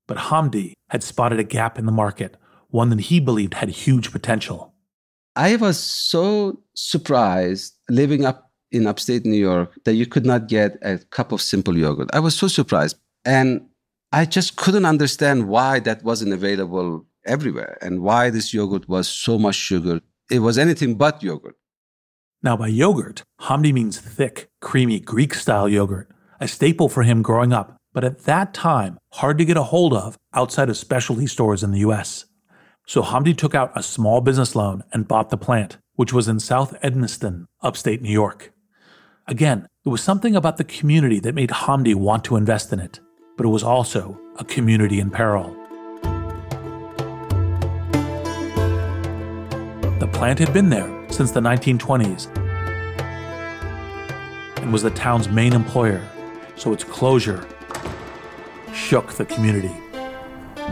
But 0.07 0.17
Hamdi 0.17 0.73
had 0.89 1.03
spotted 1.03 1.39
a 1.39 1.43
gap 1.43 1.79
in 1.79 1.85
the 1.85 1.91
market, 1.91 2.35
one 2.69 2.89
that 2.89 3.01
he 3.01 3.19
believed 3.19 3.53
had 3.55 3.69
huge 3.69 4.11
potential. 4.11 4.73
I 5.35 5.55
was 5.55 5.79
so 5.79 6.61
surprised 6.73 7.75
living 7.89 8.25
up 8.25 8.51
in 8.71 8.87
upstate 8.87 9.25
New 9.25 9.37
York 9.37 9.71
that 9.85 9.93
you 9.93 10.05
could 10.05 10.25
not 10.25 10.47
get 10.47 10.77
a 10.81 10.97
cup 10.97 11.31
of 11.31 11.41
simple 11.41 11.77
yogurt. 11.77 12.09
I 12.13 12.19
was 12.19 12.35
so 12.35 12.47
surprised. 12.47 12.97
And 13.23 13.67
I 14.11 14.25
just 14.25 14.55
couldn't 14.55 14.85
understand 14.85 15.47
why 15.47 15.79
that 15.81 16.03
wasn't 16.03 16.33
available 16.33 17.05
everywhere 17.25 17.77
and 17.81 18.01
why 18.01 18.29
this 18.29 18.53
yogurt 18.53 18.87
was 18.87 19.07
so 19.07 19.37
much 19.37 19.55
sugar. 19.55 20.01
It 20.31 20.39
was 20.39 20.57
anything 20.57 20.95
but 20.95 21.21
yogurt. 21.21 21.55
Now, 22.43 22.55
by 22.55 22.67
yogurt, 22.67 23.23
Hamdi 23.41 23.73
means 23.73 23.99
thick, 23.99 24.49
creamy 24.61 24.99
Greek 24.99 25.33
style 25.33 25.67
yogurt, 25.67 26.09
a 26.39 26.47
staple 26.47 26.87
for 26.87 27.01
him 27.03 27.23
growing 27.23 27.51
up, 27.51 27.77
but 27.93 28.03
at 28.03 28.25
that 28.25 28.53
time, 28.53 28.99
hard 29.13 29.39
to 29.39 29.45
get 29.45 29.57
a 29.57 29.63
hold 29.63 29.93
of 29.93 30.17
outside 30.33 30.69
of 30.69 30.77
specialty 30.77 31.25
stores 31.25 31.63
in 31.63 31.71
the 31.71 31.79
US. 31.79 32.25
So 32.85 33.01
Hamdi 33.01 33.35
took 33.35 33.55
out 33.55 33.71
a 33.75 33.81
small 33.81 34.21
business 34.21 34.55
loan 34.55 34.83
and 34.93 35.07
bought 35.07 35.31
the 35.31 35.37
plant, 35.37 35.77
which 35.95 36.13
was 36.13 36.27
in 36.27 36.39
South 36.39 36.75
Edmeston, 36.83 37.47
upstate 37.61 38.03
New 38.03 38.11
York. 38.11 38.53
Again, 39.25 39.67
it 39.83 39.89
was 39.89 40.03
something 40.03 40.35
about 40.35 40.57
the 40.57 40.63
community 40.63 41.19
that 41.19 41.35
made 41.35 41.49
Hamdi 41.49 41.95
want 41.95 42.23
to 42.25 42.35
invest 42.35 42.71
in 42.71 42.79
it, 42.79 42.99
but 43.35 43.47
it 43.47 43.49
was 43.49 43.63
also 43.63 44.19
a 44.37 44.45
community 44.45 44.99
in 44.99 45.09
peril. 45.09 45.57
The 50.07 50.19
plant 50.19 50.39
had 50.39 50.53
been 50.53 50.69
there 50.69 50.89
since 51.09 51.31
the 51.31 51.41
1920s 51.41 52.33
and 54.61 54.71
was 54.71 54.81
the 54.81 54.89
town's 54.91 55.27
main 55.27 55.51
employer, 55.51 56.01
so 56.55 56.71
its 56.71 56.85
closure 56.85 57.45
shook 58.73 59.11
the 59.13 59.25
community. 59.25 59.75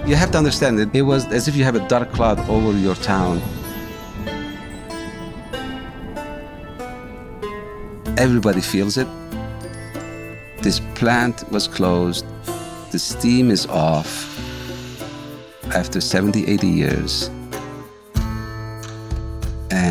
You 0.06 0.16
have 0.16 0.32
to 0.32 0.38
understand 0.38 0.80
that 0.80 0.96
it 0.96 1.02
was 1.02 1.26
as 1.34 1.50
if 1.50 1.56
you 1.58 1.66
have 1.66 1.76
a 1.76 1.86
dark 1.90 2.14
cloud 2.14 2.40
over 2.50 2.72
your 2.78 2.96
town. 2.96 3.42
Everybody 8.18 8.62
feels 8.62 8.98
it. 8.98 9.08
This 10.62 10.80
plant 10.96 11.44
was 11.52 11.68
closed. 11.68 12.26
The 12.92 13.00
steam 13.00 13.52
is 13.52 13.66
off 13.68 14.32
after 15.76 16.00
70, 16.00 16.48
80 16.48 16.68
years 16.68 17.30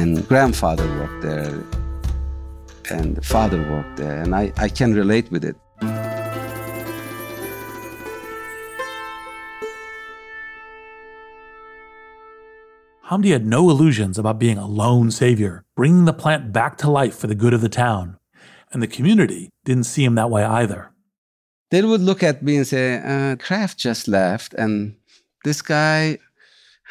and 0.05 0.29
grandfather 0.29 0.87
worked 1.01 1.23
there 1.23 1.65
and 2.91 3.25
father 3.25 3.59
worked 3.71 3.97
there 3.97 4.21
and 4.23 4.35
I, 4.35 4.53
I 4.59 4.69
can 4.69 4.93
relate 4.93 5.31
with 5.31 5.45
it 5.45 5.57
Hamdi 13.09 13.33
had 13.33 13.47
no 13.47 13.71
illusions 13.71 14.19
about 14.19 14.39
being 14.39 14.59
a 14.59 14.67
lone 14.67 15.11
savior, 15.11 15.63
bringing 15.77 16.07
the 16.07 16.13
plant 16.13 16.53
back 16.53 16.79
to 16.79 16.91
life 16.91 17.17
for 17.17 17.27
the 17.27 17.35
good 17.35 17.53
of 17.53 17.61
the 17.61 17.69
town. 17.69 18.19
And 18.73 18.83
the 18.83 18.87
community 18.87 19.51
didn't 19.65 19.85
see 19.85 20.05
him 20.05 20.15
that 20.15 20.31
way 20.31 20.43
either. 20.43 20.91
They 21.71 21.83
would 21.83 22.01
look 22.01 22.23
at 22.23 22.43
me 22.43 22.57
and 22.57 22.67
say, 22.67 22.97
uh, 22.97 23.37
Kraft 23.37 23.77
just 23.79 24.09
left, 24.09 24.55
and 24.55 24.97
this 25.45 25.61
guy, 25.61 26.19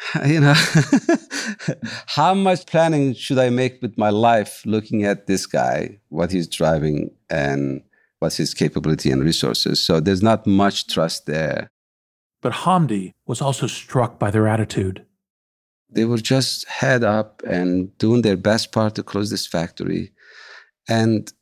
you 0.26 0.40
know, 0.40 0.54
how 2.06 2.34
much 2.34 2.66
planning 2.66 3.14
should 3.14 3.38
I 3.38 3.50
make 3.50 3.80
with 3.80 3.96
my 3.96 4.10
life 4.10 4.62
looking 4.66 5.04
at 5.04 5.26
this 5.26 5.46
guy, 5.46 5.98
what 6.08 6.32
he's 6.32 6.48
driving, 6.48 7.10
and 7.30 7.82
what's 8.18 8.36
his 8.36 8.54
capability 8.54 9.10
and 9.10 9.22
resources? 9.22 9.84
So 9.84 10.00
there's 10.00 10.22
not 10.22 10.46
much 10.46 10.88
trust 10.88 11.26
there. 11.26 11.68
But 12.42 12.52
Hamdi 12.52 13.12
was 13.26 13.40
also 13.40 13.66
struck 13.66 14.18
by 14.18 14.30
their 14.30 14.46
attitude. 14.46 15.04
They 15.90 16.04
were 16.04 16.18
just 16.18 16.68
head 16.68 17.04
up 17.04 17.42
and 17.46 17.96
doing 17.98 18.22
their 18.22 18.36
best 18.36 18.72
part 18.72 18.96
to 18.96 19.02
close 19.02 19.30
this 19.30 19.46
factory. 19.46 20.12
And 20.88 21.32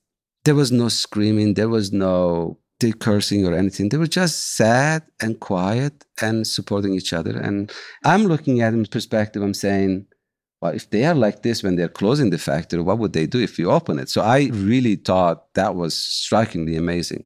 there 0.45 0.55
was 0.55 0.71
no 0.71 0.89
screaming, 0.89 1.55
there 1.55 1.69
was 1.69 1.93
no 1.93 2.59
cursing 2.91 3.47
or 3.47 3.55
anything. 3.55 3.89
They 3.89 3.99
were 3.99 4.09
just 4.09 4.57
sad 4.57 5.05
and 5.21 5.39
quiet 5.39 6.05
and 6.21 6.45
supporting 6.45 6.95
each 6.95 7.13
other. 7.13 7.39
And 7.39 7.71
I'm 8.05 8.25
looking 8.25 8.61
at 8.61 8.75
it 8.75 8.79
in 8.79 8.87
perspective, 8.87 9.43
I'm 9.43 9.55
saying, 9.55 10.07
well, 10.61 10.75
if 10.75 10.91
they 10.91 11.05
are 11.05 11.15
like 11.15 11.43
this 11.43 11.63
when 11.63 11.77
they're 11.77 11.89
closing 11.89 12.31
the 12.31 12.39
factory, 12.39 12.81
what 12.81 12.99
would 12.99 13.13
they 13.13 13.27
do 13.27 13.41
if 13.41 13.59
you 13.59 13.71
open 13.71 13.99
it? 13.99 14.09
So 14.09 14.23
I 14.23 14.49
really 14.53 14.97
thought 14.97 15.53
that 15.55 15.75
was 15.77 15.95
strikingly 15.95 16.77
amazing. 16.77 17.25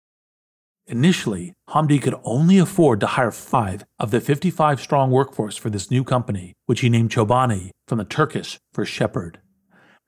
Initially, 0.89 1.53
Hamdi 1.71 2.01
could 2.01 2.15
only 2.23 2.59
afford 2.59 3.01
to 3.01 3.07
hire 3.09 3.33
five 3.33 3.85
of 3.99 4.11
the 4.11 4.21
55 4.21 4.81
strong 4.81 5.11
workforce 5.11 5.57
for 5.57 5.69
this 5.69 5.91
new 5.91 6.05
company, 6.05 6.53
which 6.67 6.81
he 6.81 6.89
named 6.89 7.11
Chobani 7.11 7.71
from 7.89 7.99
the 7.99 8.05
Turkish 8.05 8.59
for 8.73 8.85
shepherd. 8.85 9.41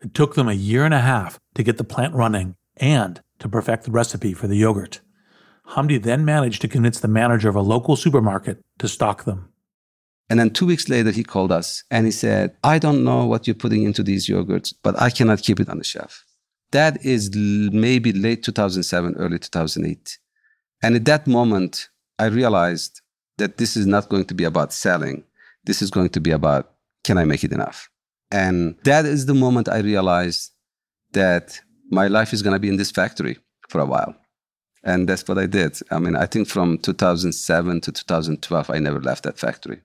It 0.00 0.14
took 0.14 0.34
them 0.34 0.48
a 0.48 0.52
year 0.52 0.84
and 0.84 0.94
a 0.94 1.00
half 1.00 1.38
to 1.54 1.64
get 1.64 1.78
the 1.78 1.84
plant 1.84 2.14
running 2.14 2.54
and 2.76 3.20
to 3.40 3.48
perfect 3.48 3.84
the 3.84 3.90
recipe 3.90 4.32
for 4.32 4.46
the 4.46 4.56
yogurt. 4.56 5.00
Hamdi 5.70 6.02
then 6.02 6.24
managed 6.24 6.60
to 6.62 6.68
convince 6.68 7.00
the 7.00 7.08
manager 7.08 7.48
of 7.48 7.56
a 7.56 7.60
local 7.60 7.96
supermarket 7.96 8.62
to 8.78 8.88
stock 8.88 9.24
them. 9.24 9.52
And 10.30 10.38
then 10.38 10.50
two 10.50 10.66
weeks 10.66 10.88
later, 10.88 11.10
he 11.10 11.24
called 11.24 11.52
us 11.52 11.84
and 11.90 12.04
he 12.06 12.12
said, 12.12 12.54
I 12.62 12.78
don't 12.78 13.04
know 13.04 13.24
what 13.24 13.46
you're 13.46 13.54
putting 13.54 13.84
into 13.84 14.02
these 14.02 14.28
yogurts, 14.28 14.74
but 14.82 15.00
I 15.00 15.10
cannot 15.10 15.42
keep 15.42 15.58
it 15.60 15.68
on 15.68 15.78
the 15.78 15.84
shelf. 15.84 16.24
That 16.70 17.04
is 17.04 17.30
maybe 17.34 18.12
late 18.12 18.42
2007, 18.42 19.14
early 19.16 19.38
2008. 19.38 20.18
And 20.82 20.96
at 20.96 21.06
that 21.06 21.26
moment, 21.26 21.88
I 22.18 22.26
realized 22.26 23.00
that 23.38 23.56
this 23.56 23.76
is 23.76 23.86
not 23.86 24.08
going 24.10 24.26
to 24.26 24.34
be 24.34 24.44
about 24.44 24.72
selling. 24.72 25.24
This 25.64 25.80
is 25.80 25.90
going 25.90 26.10
to 26.10 26.20
be 26.20 26.30
about 26.30 26.72
can 27.04 27.16
I 27.16 27.24
make 27.24 27.42
it 27.44 27.52
enough? 27.52 27.88
And 28.30 28.76
that 28.84 29.06
is 29.06 29.24
the 29.24 29.34
moment 29.34 29.68
I 29.68 29.78
realized 29.78 30.52
that 31.12 31.58
my 31.90 32.08
life 32.08 32.34
is 32.34 32.42
going 32.42 32.52
to 32.52 32.60
be 32.60 32.68
in 32.68 32.76
this 32.76 32.90
factory 32.90 33.38
for 33.68 33.80
a 33.80 33.86
while. 33.86 34.14
And 34.84 35.08
that's 35.08 35.26
what 35.26 35.38
I 35.38 35.46
did. 35.46 35.78
I 35.90 35.98
mean, 35.98 36.16
I 36.16 36.26
think 36.26 36.48
from 36.48 36.78
2007 36.78 37.80
to 37.82 37.92
2012, 37.92 38.70
I 38.70 38.78
never 38.78 39.00
left 39.00 39.24
that 39.24 39.38
factory. 39.38 39.80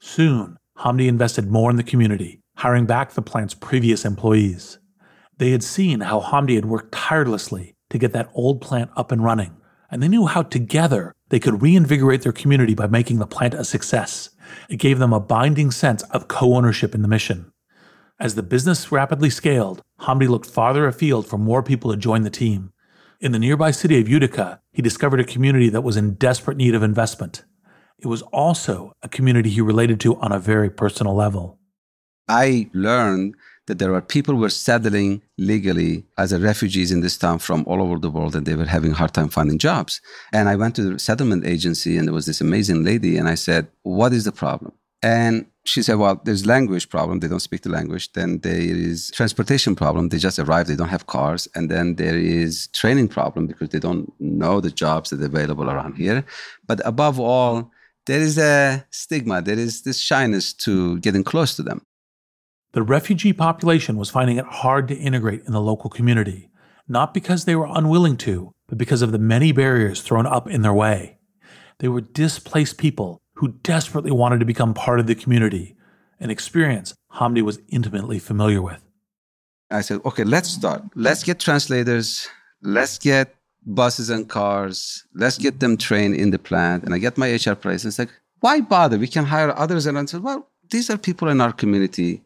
Soon, 0.00 0.58
Hamdi 0.78 1.06
invested 1.06 1.50
more 1.50 1.70
in 1.70 1.76
the 1.76 1.82
community, 1.82 2.40
hiring 2.56 2.86
back 2.86 3.12
the 3.12 3.22
plant's 3.22 3.54
previous 3.54 4.04
employees. 4.04 4.78
They 5.38 5.50
had 5.50 5.62
seen 5.62 6.00
how 6.00 6.20
Hamdi 6.20 6.54
had 6.54 6.66
worked 6.66 6.92
tirelessly 6.92 7.74
to 7.90 7.98
get 7.98 8.12
that 8.12 8.30
old 8.34 8.60
plant 8.60 8.90
up 8.96 9.12
and 9.12 9.22
running, 9.22 9.56
and 9.90 10.02
they 10.02 10.08
knew 10.08 10.26
how 10.26 10.42
together 10.42 11.14
they 11.28 11.38
could 11.38 11.62
reinvigorate 11.62 12.22
their 12.22 12.32
community 12.32 12.74
by 12.74 12.86
making 12.86 13.18
the 13.18 13.26
plant 13.26 13.54
a 13.54 13.64
success. 13.64 14.30
It 14.68 14.76
gave 14.76 14.98
them 14.98 15.12
a 15.12 15.20
binding 15.20 15.70
sense 15.70 16.02
of 16.04 16.28
co 16.28 16.54
ownership 16.54 16.94
in 16.94 17.02
the 17.02 17.08
mission. 17.08 17.52
As 18.18 18.34
the 18.34 18.42
business 18.42 18.90
rapidly 18.90 19.28
scaled, 19.28 19.82
Hamdi 20.00 20.28
looked 20.28 20.48
farther 20.48 20.86
afield 20.86 21.26
for 21.26 21.36
more 21.36 21.62
people 21.62 21.90
to 21.90 21.96
join 21.96 22.22
the 22.22 22.30
team. 22.30 22.72
In 23.18 23.32
the 23.32 23.38
nearby 23.38 23.70
city 23.70 23.98
of 23.98 24.08
Utica, 24.08 24.60
he 24.72 24.82
discovered 24.82 25.20
a 25.20 25.24
community 25.24 25.70
that 25.70 25.80
was 25.80 25.96
in 25.96 26.14
desperate 26.14 26.58
need 26.58 26.74
of 26.74 26.82
investment. 26.82 27.44
It 27.98 28.08
was 28.08 28.20
also 28.22 28.92
a 29.02 29.08
community 29.08 29.48
he 29.48 29.62
related 29.62 30.00
to 30.00 30.16
on 30.16 30.32
a 30.32 30.38
very 30.38 30.68
personal 30.68 31.14
level. 31.14 31.58
I 32.28 32.68
learned 32.74 33.34
that 33.68 33.78
there 33.78 33.90
were 33.90 34.02
people 34.02 34.34
who 34.34 34.40
were 34.40 34.50
settling 34.50 35.22
legally 35.38 36.04
as 36.18 36.38
refugees 36.38 36.92
in 36.92 37.00
this 37.00 37.16
town 37.16 37.38
from 37.38 37.64
all 37.66 37.82
over 37.82 37.98
the 37.98 38.10
world 38.10 38.36
and 38.36 38.44
they 38.44 38.54
were 38.54 38.66
having 38.66 38.92
a 38.92 38.94
hard 38.94 39.14
time 39.14 39.28
finding 39.28 39.58
jobs. 39.58 40.00
And 40.32 40.48
I 40.48 40.56
went 40.56 40.76
to 40.76 40.82
the 40.82 40.98
settlement 40.98 41.46
agency 41.46 41.96
and 41.96 42.06
there 42.06 42.14
was 42.14 42.26
this 42.26 42.42
amazing 42.42 42.84
lady 42.84 43.16
and 43.16 43.28
I 43.28 43.34
said, 43.34 43.68
What 43.82 44.12
is 44.12 44.24
the 44.24 44.32
problem? 44.32 44.72
And 45.02 45.46
she 45.66 45.82
said, 45.82 45.96
Well, 45.96 46.20
there's 46.24 46.46
language 46.46 46.88
problem. 46.88 47.20
They 47.20 47.28
don't 47.28 47.40
speak 47.40 47.62
the 47.62 47.70
language. 47.70 48.12
Then 48.12 48.38
there 48.38 48.58
is 48.58 49.10
transportation 49.10 49.74
problem. 49.74 50.08
They 50.08 50.18
just 50.18 50.38
arrived. 50.38 50.68
They 50.68 50.76
don't 50.76 50.88
have 50.88 51.06
cars. 51.06 51.48
And 51.54 51.70
then 51.70 51.96
there 51.96 52.16
is 52.16 52.68
training 52.68 53.08
problem 53.08 53.46
because 53.46 53.70
they 53.70 53.78
don't 53.78 54.12
know 54.20 54.60
the 54.60 54.70
jobs 54.70 55.10
that 55.10 55.20
are 55.20 55.26
available 55.26 55.68
around 55.68 55.94
here. 55.94 56.24
But 56.66 56.80
above 56.84 57.18
all, 57.18 57.70
there 58.06 58.20
is 58.20 58.38
a 58.38 58.86
stigma. 58.90 59.42
There 59.42 59.58
is 59.58 59.82
this 59.82 59.98
shyness 59.98 60.52
to 60.54 60.98
getting 61.00 61.24
close 61.24 61.56
to 61.56 61.62
them. 61.62 61.82
The 62.72 62.82
refugee 62.82 63.32
population 63.32 63.96
was 63.96 64.10
finding 64.10 64.36
it 64.36 64.44
hard 64.44 64.86
to 64.88 64.94
integrate 64.94 65.44
in 65.46 65.52
the 65.52 65.62
local 65.62 65.90
community, 65.90 66.50
not 66.86 67.14
because 67.14 67.44
they 67.44 67.56
were 67.56 67.68
unwilling 67.68 68.16
to, 68.18 68.54
but 68.68 68.78
because 68.78 69.02
of 69.02 69.12
the 69.12 69.18
many 69.18 69.50
barriers 69.50 70.02
thrown 70.02 70.26
up 70.26 70.48
in 70.48 70.62
their 70.62 70.74
way. 70.74 71.18
They 71.78 71.88
were 71.88 72.00
displaced 72.00 72.78
people 72.78 73.20
who 73.36 73.48
desperately 73.62 74.10
wanted 74.10 74.40
to 74.40 74.46
become 74.46 74.74
part 74.74 75.00
of 75.00 75.06
the 75.06 75.14
community, 75.14 75.76
an 76.20 76.30
experience 76.30 76.94
Hamdi 77.14 77.42
was 77.42 77.58
intimately 77.68 78.18
familiar 78.18 78.60
with. 78.62 78.82
I 79.70 79.80
said, 79.80 80.00
okay, 80.04 80.24
let's 80.24 80.48
start. 80.48 80.82
Let's 80.94 81.22
get 81.22 81.40
translators. 81.40 82.28
Let's 82.62 82.98
get 82.98 83.34
buses 83.64 84.10
and 84.10 84.28
cars. 84.28 85.04
Let's 85.14 85.38
get 85.38 85.60
them 85.60 85.76
trained 85.76 86.14
in 86.14 86.30
the 86.30 86.38
plant. 86.38 86.84
And 86.84 86.94
I 86.94 86.98
get 86.98 87.18
my 87.18 87.32
HR 87.32 87.54
place. 87.54 87.82
And 87.82 87.90
it's 87.90 87.98
like, 87.98 88.12
why 88.40 88.60
bother? 88.60 88.98
We 88.98 89.08
can 89.08 89.24
hire 89.24 89.56
others. 89.56 89.86
And 89.86 89.98
I 89.98 90.04
said, 90.04 90.22
well, 90.22 90.48
these 90.70 90.88
are 90.88 90.98
people 90.98 91.28
in 91.28 91.40
our 91.40 91.52
community. 91.52 92.22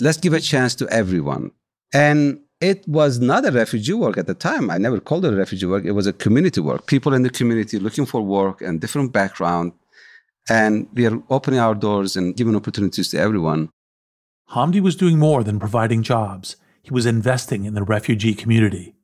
Let's 0.00 0.18
give 0.18 0.32
a 0.32 0.40
chance 0.40 0.74
to 0.76 0.88
everyone. 0.88 1.52
And 1.94 2.40
it 2.60 2.86
was 2.86 3.18
not 3.18 3.46
a 3.46 3.50
refugee 3.50 3.94
work 3.94 4.18
at 4.18 4.26
the 4.26 4.34
time. 4.34 4.70
I 4.70 4.78
never 4.78 5.00
called 5.00 5.24
it 5.24 5.32
a 5.32 5.36
refugee 5.36 5.66
work. 5.66 5.84
It 5.84 5.92
was 5.92 6.06
a 6.06 6.12
community 6.12 6.60
work. 6.60 6.86
People 6.86 7.14
in 7.14 7.22
the 7.22 7.30
community 7.30 7.78
looking 7.78 8.06
for 8.06 8.20
work 8.22 8.60
and 8.60 8.80
different 8.80 9.12
background 9.12 9.72
and 10.48 10.88
we 10.94 11.06
are 11.06 11.22
opening 11.30 11.60
our 11.60 11.74
doors 11.74 12.16
and 12.16 12.36
giving 12.36 12.56
opportunities 12.56 13.08
to 13.10 13.18
everyone. 13.18 13.70
Hamdi 14.50 14.80
was 14.80 14.96
doing 14.96 15.18
more 15.18 15.42
than 15.42 15.58
providing 15.58 16.02
jobs. 16.02 16.56
He 16.82 16.90
was 16.92 17.06
investing 17.06 17.64
in 17.64 17.74
the 17.74 17.82
refugee 17.82 18.34
community. 18.34 18.94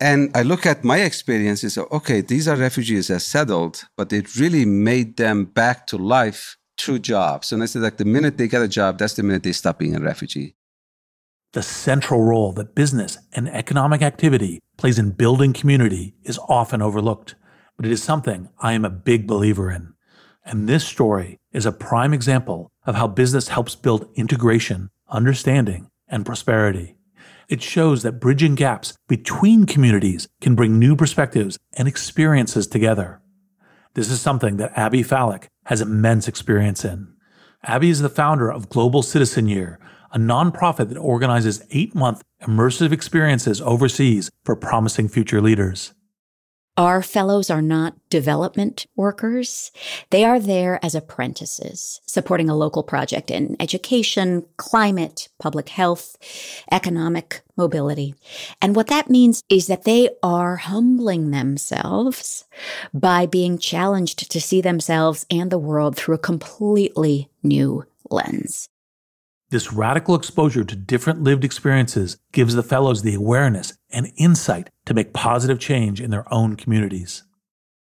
And 0.00 0.30
I 0.34 0.42
look 0.42 0.64
at 0.64 0.84
my 0.84 0.98
experiences, 0.98 1.76
okay, 1.76 2.20
these 2.20 2.46
are 2.46 2.54
refugees 2.54 3.08
that 3.08 3.20
settled, 3.20 3.84
but 3.96 4.12
it 4.12 4.36
really 4.36 4.64
made 4.64 5.16
them 5.16 5.44
back 5.44 5.86
to 5.88 5.96
life 5.96 6.56
through 6.78 7.00
jobs. 7.00 7.50
And 7.50 7.62
I 7.62 7.66
said, 7.66 7.82
like, 7.82 7.96
the 7.96 8.04
minute 8.04 8.38
they 8.38 8.46
get 8.46 8.62
a 8.62 8.68
job, 8.68 8.98
that's 8.98 9.14
the 9.14 9.24
minute 9.24 9.42
they 9.42 9.52
stop 9.52 9.80
being 9.80 9.96
a 9.96 10.00
refugee. 10.00 10.54
The 11.52 11.62
central 11.62 12.22
role 12.22 12.52
that 12.52 12.76
business 12.76 13.18
and 13.32 13.48
economic 13.48 14.02
activity 14.02 14.60
plays 14.76 14.98
in 14.98 15.10
building 15.10 15.52
community 15.52 16.14
is 16.22 16.38
often 16.48 16.80
overlooked, 16.80 17.34
but 17.76 17.86
it 17.86 17.90
is 17.90 18.02
something 18.02 18.50
I 18.60 18.74
am 18.74 18.84
a 18.84 18.90
big 18.90 19.26
believer 19.26 19.72
in. 19.72 19.94
And 20.48 20.66
this 20.66 20.86
story 20.86 21.36
is 21.52 21.66
a 21.66 21.72
prime 21.72 22.14
example 22.14 22.72
of 22.86 22.94
how 22.94 23.06
business 23.06 23.48
helps 23.48 23.74
build 23.74 24.08
integration, 24.14 24.88
understanding, 25.10 25.90
and 26.08 26.24
prosperity. 26.24 26.96
It 27.50 27.62
shows 27.62 28.02
that 28.02 28.18
bridging 28.18 28.54
gaps 28.54 28.94
between 29.08 29.66
communities 29.66 30.26
can 30.40 30.54
bring 30.54 30.78
new 30.78 30.96
perspectives 30.96 31.58
and 31.74 31.86
experiences 31.86 32.66
together. 32.66 33.20
This 33.92 34.10
is 34.10 34.22
something 34.22 34.56
that 34.56 34.72
Abby 34.74 35.04
Falik 35.04 35.48
has 35.66 35.82
immense 35.82 36.26
experience 36.26 36.82
in. 36.82 37.12
Abby 37.64 37.90
is 37.90 38.00
the 38.00 38.08
founder 38.08 38.50
of 38.50 38.70
Global 38.70 39.02
Citizen 39.02 39.48
Year, 39.48 39.78
a 40.12 40.18
nonprofit 40.18 40.88
that 40.88 40.96
organizes 40.96 41.62
eight 41.72 41.94
month 41.94 42.22
immersive 42.42 42.92
experiences 42.92 43.60
overseas 43.60 44.30
for 44.46 44.56
promising 44.56 45.08
future 45.08 45.42
leaders. 45.42 45.92
Our 46.78 47.02
fellows 47.02 47.50
are 47.50 47.60
not 47.60 47.96
development 48.08 48.86
workers. 48.94 49.72
They 50.10 50.22
are 50.22 50.38
there 50.38 50.78
as 50.80 50.94
apprentices, 50.94 52.00
supporting 52.06 52.48
a 52.48 52.54
local 52.54 52.84
project 52.84 53.32
in 53.32 53.56
education, 53.58 54.46
climate, 54.58 55.28
public 55.40 55.70
health, 55.70 56.16
economic 56.70 57.42
mobility. 57.56 58.14
And 58.62 58.76
what 58.76 58.86
that 58.86 59.10
means 59.10 59.42
is 59.48 59.66
that 59.66 59.82
they 59.82 60.10
are 60.22 60.54
humbling 60.54 61.32
themselves 61.32 62.44
by 62.94 63.26
being 63.26 63.58
challenged 63.58 64.30
to 64.30 64.40
see 64.40 64.60
themselves 64.60 65.26
and 65.32 65.50
the 65.50 65.58
world 65.58 65.96
through 65.96 66.14
a 66.14 66.18
completely 66.18 67.28
new 67.42 67.84
lens. 68.08 68.68
This 69.50 69.72
radical 69.72 70.14
exposure 70.14 70.62
to 70.62 70.76
different 70.76 71.22
lived 71.22 71.42
experiences 71.42 72.18
gives 72.32 72.54
the 72.54 72.62
fellows 72.62 73.00
the 73.00 73.14
awareness 73.14 73.72
and 73.90 74.12
insight 74.16 74.68
to 74.84 74.92
make 74.92 75.14
positive 75.14 75.58
change 75.58 76.02
in 76.02 76.10
their 76.10 76.30
own 76.32 76.54
communities. 76.54 77.24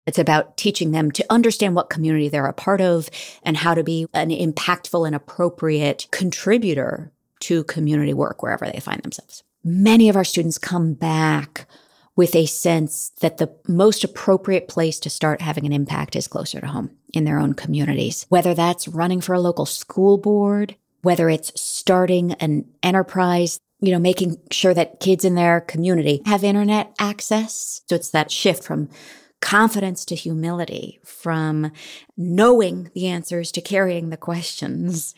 It's 0.07 0.19
about 0.19 0.57
teaching 0.57 0.93
them 0.93 1.11
to 1.11 1.27
understand 1.29 1.75
what 1.75 1.91
community 1.91 2.29
they're 2.29 2.47
a 2.47 2.53
part 2.53 2.81
of 2.81 3.11
and 3.43 3.57
how 3.57 3.75
to 3.75 3.83
be 3.83 4.07
an 4.15 4.31
impactful 4.31 5.05
and 5.05 5.15
appropriate 5.15 6.07
contributor 6.13 7.13
to 7.41 7.65
community 7.65 8.15
work 8.15 8.45
wherever 8.45 8.67
they 8.67 8.79
find 8.79 9.03
themselves. 9.03 9.43
Many 9.65 10.09
of 10.09 10.15
our 10.15 10.25
students 10.25 10.57
come 10.57 10.95
back 10.95 11.67
with 12.15 12.37
a 12.37 12.47
sense 12.47 13.11
that 13.21 13.39
the 13.39 13.53
most 13.67 14.05
appropriate 14.05 14.69
place 14.69 15.01
to 15.01 15.11
start 15.11 15.41
having 15.41 15.67
an 15.67 15.73
impact 15.73 16.15
is 16.15 16.29
closer 16.29 16.61
to 16.61 16.67
home 16.69 16.91
in 17.13 17.25
their 17.25 17.39
own 17.39 17.55
communities, 17.55 18.27
whether 18.29 18.55
that's 18.55 18.87
running 18.87 19.21
for 19.21 19.35
a 19.35 19.41
local 19.41 19.67
school 19.67 20.17
board, 20.17 20.77
whether 21.03 21.29
it's 21.29 21.53
starting 21.61 22.33
an 22.35 22.67
enterprise, 22.83 23.61
you 23.81 23.93
know, 23.93 23.99
making 23.99 24.37
sure 24.51 24.75
that 24.75 25.01
kids 25.01 25.25
in 25.25 25.35
their 25.35 25.61
community 25.61 26.23
have 26.27 26.45
internet 26.45 26.95
access. 26.99 27.83
So 27.89 27.95
it's 27.95 28.11
that 28.11 28.31
shift 28.31 28.63
from 28.63 28.89
confidence 29.41 30.05
to 30.05 30.15
humility, 30.15 31.01
from 31.03 31.73
knowing 32.17 32.91
the 32.95 33.07
answers 33.07 33.51
to 33.53 33.61
carrying 33.61 34.11
the 34.11 34.17
questions, 34.17 35.15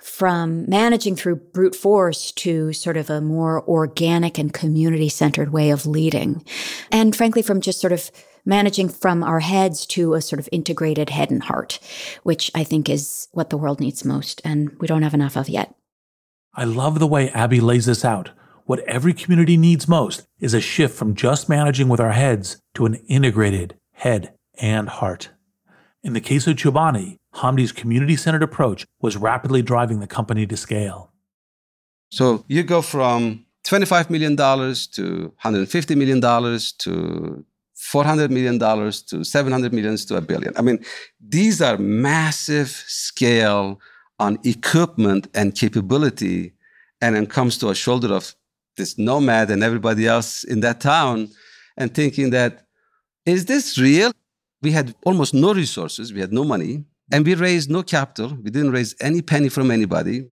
from 0.00 0.68
managing 0.68 1.16
through 1.16 1.36
brute 1.36 1.74
force 1.74 2.32
to 2.32 2.72
sort 2.74 2.98
of 2.98 3.08
a 3.08 3.22
more 3.22 3.66
organic 3.66 4.38
and 4.38 4.52
community 4.52 5.08
centered 5.08 5.52
way 5.52 5.70
of 5.70 5.86
leading. 5.86 6.44
And 6.90 7.16
frankly, 7.16 7.40
from 7.40 7.62
just 7.62 7.80
sort 7.80 7.94
of 7.94 8.10
managing 8.44 8.88
from 8.88 9.22
our 9.22 9.40
heads 9.40 9.86
to 9.86 10.14
a 10.14 10.22
sort 10.22 10.40
of 10.40 10.48
integrated 10.52 11.10
head 11.10 11.30
and 11.30 11.44
heart, 11.44 11.78
which 12.22 12.50
I 12.54 12.64
think 12.64 12.88
is 12.88 13.28
what 13.32 13.50
the 13.50 13.56
world 13.56 13.80
needs 13.80 14.04
most, 14.04 14.40
and 14.44 14.76
we 14.80 14.86
don't 14.86 15.02
have 15.02 15.14
enough 15.14 15.36
of 15.36 15.48
yet. 15.48 15.74
I 16.54 16.64
love 16.64 16.98
the 16.98 17.06
way 17.06 17.30
Abby 17.30 17.60
lays 17.60 17.86
this 17.86 18.04
out. 18.04 18.30
What 18.64 18.80
every 18.80 19.14
community 19.14 19.56
needs 19.56 19.88
most 19.88 20.24
is 20.38 20.54
a 20.54 20.60
shift 20.60 20.96
from 20.96 21.14
just 21.14 21.48
managing 21.48 21.88
with 21.88 22.00
our 22.00 22.12
heads 22.12 22.58
to 22.74 22.86
an 22.86 22.96
integrated 23.08 23.76
head 23.92 24.34
and 24.60 24.88
heart. 24.88 25.30
In 26.02 26.12
the 26.12 26.20
case 26.20 26.46
of 26.46 26.56
Chobani, 26.56 27.16
Hamdi's 27.36 27.72
community 27.72 28.16
centered 28.16 28.42
approach 28.42 28.84
was 29.00 29.16
rapidly 29.16 29.62
driving 29.62 30.00
the 30.00 30.06
company 30.06 30.46
to 30.46 30.56
scale. 30.56 31.12
So 32.10 32.44
you 32.48 32.62
go 32.62 32.82
from 32.82 33.46
$25 33.64 34.10
million 34.10 34.36
to 34.36 35.32
$150 35.42 35.96
million 35.96 36.20
to 36.20 37.44
$400 37.90 38.30
million 38.30 38.58
to 38.58 39.24
700 39.24 39.72
million 39.72 39.96
to 39.96 40.16
a 40.16 40.20
billion. 40.20 40.56
I 40.56 40.62
mean, 40.62 40.84
these 41.20 41.60
are 41.60 41.76
massive 41.78 42.68
scale 42.68 43.80
on 44.18 44.38
equipment 44.44 45.26
and 45.34 45.54
capability. 45.54 46.52
And 47.00 47.16
then 47.16 47.26
comes 47.26 47.58
to 47.58 47.70
a 47.70 47.74
shoulder 47.74 48.14
of 48.14 48.36
this 48.76 48.96
nomad 48.96 49.50
and 49.50 49.64
everybody 49.64 50.06
else 50.06 50.44
in 50.44 50.60
that 50.60 50.80
town 50.80 51.28
and 51.76 51.92
thinking 51.92 52.30
that, 52.30 52.64
is 53.26 53.46
this 53.46 53.76
real? 53.76 54.12
We 54.62 54.70
had 54.70 54.94
almost 55.04 55.34
no 55.34 55.52
resources, 55.52 56.12
we 56.12 56.20
had 56.20 56.32
no 56.32 56.44
money, 56.44 56.84
and 57.10 57.26
we 57.26 57.34
raised 57.34 57.68
no 57.68 57.82
capital. 57.82 58.38
We 58.40 58.50
didn't 58.50 58.70
raise 58.70 58.94
any 59.00 59.20
penny 59.20 59.48
from 59.48 59.72
anybody. 59.72 60.30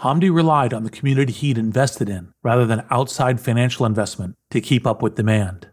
Hamdi 0.00 0.34
relied 0.34 0.74
on 0.74 0.82
the 0.82 0.90
community 0.90 1.32
he'd 1.32 1.58
invested 1.58 2.08
in 2.08 2.32
rather 2.42 2.66
than 2.66 2.84
outside 2.90 3.40
financial 3.40 3.86
investment 3.86 4.36
to 4.50 4.60
keep 4.60 4.86
up 4.86 5.00
with 5.02 5.14
demand. 5.14 5.68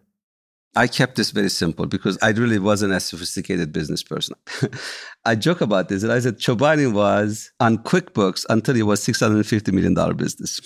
I 0.76 0.88
kept 0.88 1.16
this 1.16 1.32
very 1.32 1.50
simple 1.50 1.86
because 1.86 2.18
I 2.22 2.32
really 2.32 2.60
wasn't 2.60 2.94
a 2.94 3.00
sophisticated 3.00 3.72
business 3.72 4.04
person. 4.04 4.36
I 5.26 5.36
joke 5.36 5.62
about 5.62 5.88
this 5.88 6.04
and 6.04 6.12
I 6.12 6.20
said 6.20 6.38
Chobani 6.38 6.92
was 6.92 7.52
on 7.60 7.78
QuickBooks 7.80 8.46
until 8.50 8.76
it 8.76 8.84
was 8.84 9.06
$650 9.06 9.72
million 9.72 9.94
business. 10.18 10.60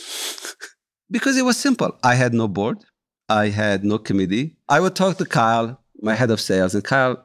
because 1.12 1.38
it 1.38 1.45
was 1.45 1.58
simple. 1.58 1.98
I 2.04 2.15
had 2.15 2.34
no 2.34 2.48
board. 2.48 2.80
I 3.30 3.50
had 3.50 3.84
no 3.84 4.00
committee. 4.00 4.56
I 4.67 4.80
would 4.80 4.95
talk 4.95 5.17
to 5.17 5.26
Kyle, 5.26 5.80
my 6.02 6.15
head 6.15 6.32
of 6.32 6.41
sales, 6.41 6.74
and 6.74 6.84
Kyle, 6.84 7.24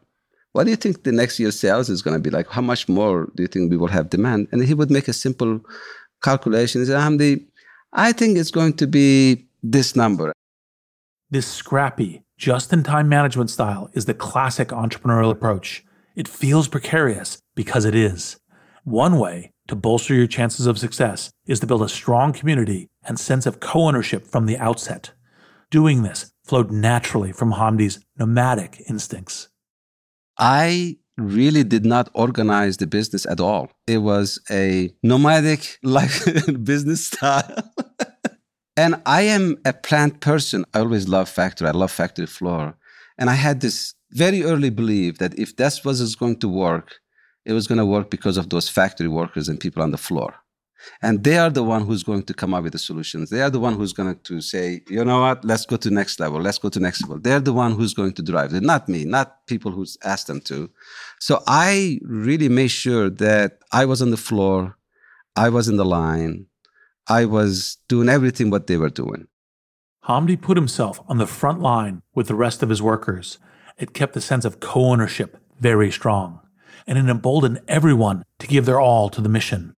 what 0.53 0.65
do 0.65 0.71
you 0.71 0.77
think 0.77 1.03
the 1.03 1.13
next 1.13 1.41
year's 1.41 1.59
sales 1.59 1.89
is 1.89 2.03
going 2.03 2.15
to 2.15 2.21
be 2.21 2.31
like? 2.31 2.49
How 2.49 2.61
much 2.61 2.89
more 2.89 3.31
do 3.35 3.43
you 3.43 3.49
think 3.49 3.71
we 3.71 3.77
will 3.77 3.89
have 3.89 4.11
demand? 4.11 4.49
And 4.53 4.63
he 4.63 4.75
would 4.75 4.91
make 4.91 5.09
a 5.09 5.13
simple 5.13 5.61
calculation. 6.23 6.81
He 6.81 6.87
said, 6.87 7.01
Hamdi, 7.01 7.47
I 7.93 8.13
think 8.13 8.37
it's 8.37 8.51
going 8.51 8.75
to 8.75 8.87
be 8.87 9.47
this 9.63 9.97
number. 9.97 10.33
This 11.31 11.47
scrappy, 11.47 12.24
just 12.45 12.75
in 12.75 12.83
time 12.83 13.09
management 13.09 13.49
style 13.49 13.89
is 13.95 14.05
the 14.05 14.13
classic 14.13 14.69
entrepreneurial 14.69 15.31
approach. 15.31 15.83
It 16.15 16.29
feels 16.29 16.69
precarious 16.69 17.39
because 17.55 17.87
it 17.87 17.95
is. 17.95 18.39
One 18.83 19.19
way 19.19 19.53
to 19.69 19.75
bolster 19.75 20.13
your 20.13 20.27
chances 20.27 20.67
of 20.67 20.79
success 20.79 21.31
is 21.47 21.59
to 21.61 21.67
build 21.67 21.81
a 21.81 21.89
strong 21.89 22.35
community 22.35 22.89
and 23.03 23.19
sense 23.19 23.47
of 23.47 23.61
co 23.61 23.87
ownership 23.87 24.27
from 24.27 24.45
the 24.45 24.59
outset. 24.59 25.13
Doing 25.71 26.03
this 26.03 26.33
flowed 26.45 26.71
naturally 26.71 27.33
from 27.33 27.53
Hamdi's 27.53 27.99
nomadic 28.19 28.83
instincts. 28.91 29.49
I 30.37 30.99
really 31.17 31.65
did 31.65 31.87
not 31.87 32.11
organize 32.13 32.77
the 32.77 32.87
business 32.87 33.25
at 33.25 33.41
all. 33.41 33.71
It 33.87 34.03
was 34.03 34.39
a 34.51 34.91
nomadic 35.03 35.79
life 35.83 36.29
business 36.63 37.07
style. 37.07 37.73
and 38.77 39.01
I 39.07 39.23
am 39.23 39.57
a 39.65 39.73
plant 39.73 40.21
person. 40.21 40.65
I 40.75 40.81
always 40.81 41.09
love 41.09 41.29
factory. 41.29 41.69
I 41.69 41.73
love 41.73 41.93
factory 41.93 42.27
floor. 42.27 42.77
And 43.19 43.31
I 43.31 43.35
had 43.35 43.61
this 43.61 43.95
very 44.11 44.43
early 44.43 44.71
belief 44.71 45.19
that 45.19 45.39
if 45.39 45.57
this 45.57 45.85
was 45.85 46.15
going 46.17 46.39
to 46.41 46.49
work, 46.49 46.97
it 47.45 47.53
was 47.53 47.67
going 47.67 47.79
to 47.79 47.87
work 47.87 48.11
because 48.11 48.37
of 48.37 48.51
those 48.51 48.69
factory 48.69 49.09
workers 49.09 49.49
and 49.49 49.61
people 49.61 49.83
on 49.83 49.91
the 49.91 49.99
floor. 49.99 50.35
And 51.01 51.25
they 51.25 51.39
are 51.39 51.51
the 51.51 51.63
one 51.63 51.87
who's 51.87 52.03
going 52.03 52.25
to 52.25 52.35
come 52.35 52.53
up 52.53 52.65
with 52.65 52.73
the 52.73 52.79
solutions. 52.79 53.31
They 53.31 53.41
are 53.41 53.51
the 53.51 53.61
one 53.61 53.75
who's 53.75 53.93
going 53.93 54.19
to 54.19 54.41
say 54.41 54.83
you 54.89 55.05
know 55.05 55.21
what? 55.21 55.45
Let's 55.45 55.65
go 55.65 55.77
to 55.77 55.91
next 55.91 56.21
level. 56.21 56.41
Let's 56.41 56.59
go 56.59 56.69
to 56.69 56.81
next 56.81 57.03
level. 57.03 57.19
They're 57.19 57.41
the 57.41 57.53
one 57.53 57.73
who's 57.73 57.95
going 57.95 58.13
to 58.15 58.23
drive. 58.23 58.53
It 58.53 58.63
not 58.63 58.89
me 58.89 59.05
not 59.05 59.47
people 59.47 59.71
who's 59.71 59.97
asked 60.05 60.27
them 60.27 60.41
to. 60.43 60.71
So 61.21 61.43
i 61.47 61.99
really 62.03 62.49
made 62.49 62.69
sure 62.69 63.09
that 63.09 63.59
i 63.73 63.85
was 63.85 64.03
on 64.03 64.11
the 64.11 64.17
floor. 64.17 64.77
I 65.37 65.49
was 65.49 65.69
in 65.69 65.77
the 65.77 65.85
line 65.85 66.47
i 67.09 67.25
was 67.25 67.79
doing 67.89 68.09
everything 68.09 68.51
what 68.51 68.67
they 68.67 68.77
were 68.77 68.91
doing 68.91 69.27
hamdi 70.07 70.41
put 70.41 70.57
himself 70.57 71.01
on 71.09 71.19
the 71.19 71.27
front 71.27 71.61
line 71.61 72.03
with 72.15 72.29
the 72.29 72.35
rest 72.35 72.63
of 72.63 72.69
his 72.69 72.83
workers 72.83 73.39
it 73.79 73.95
kept 73.95 74.15
the 74.15 74.21
sense 74.21 74.45
of 74.45 74.61
co-ownership 74.61 75.39
very 75.59 75.91
strong 75.91 76.41
and 76.87 76.99
it 76.99 77.09
emboldened 77.09 77.61
everyone 77.67 78.23
to 78.39 78.47
give 78.47 78.67
their 78.67 78.81
all 78.81 79.09
to 79.09 79.21
the 79.21 79.29
mission 79.29 79.75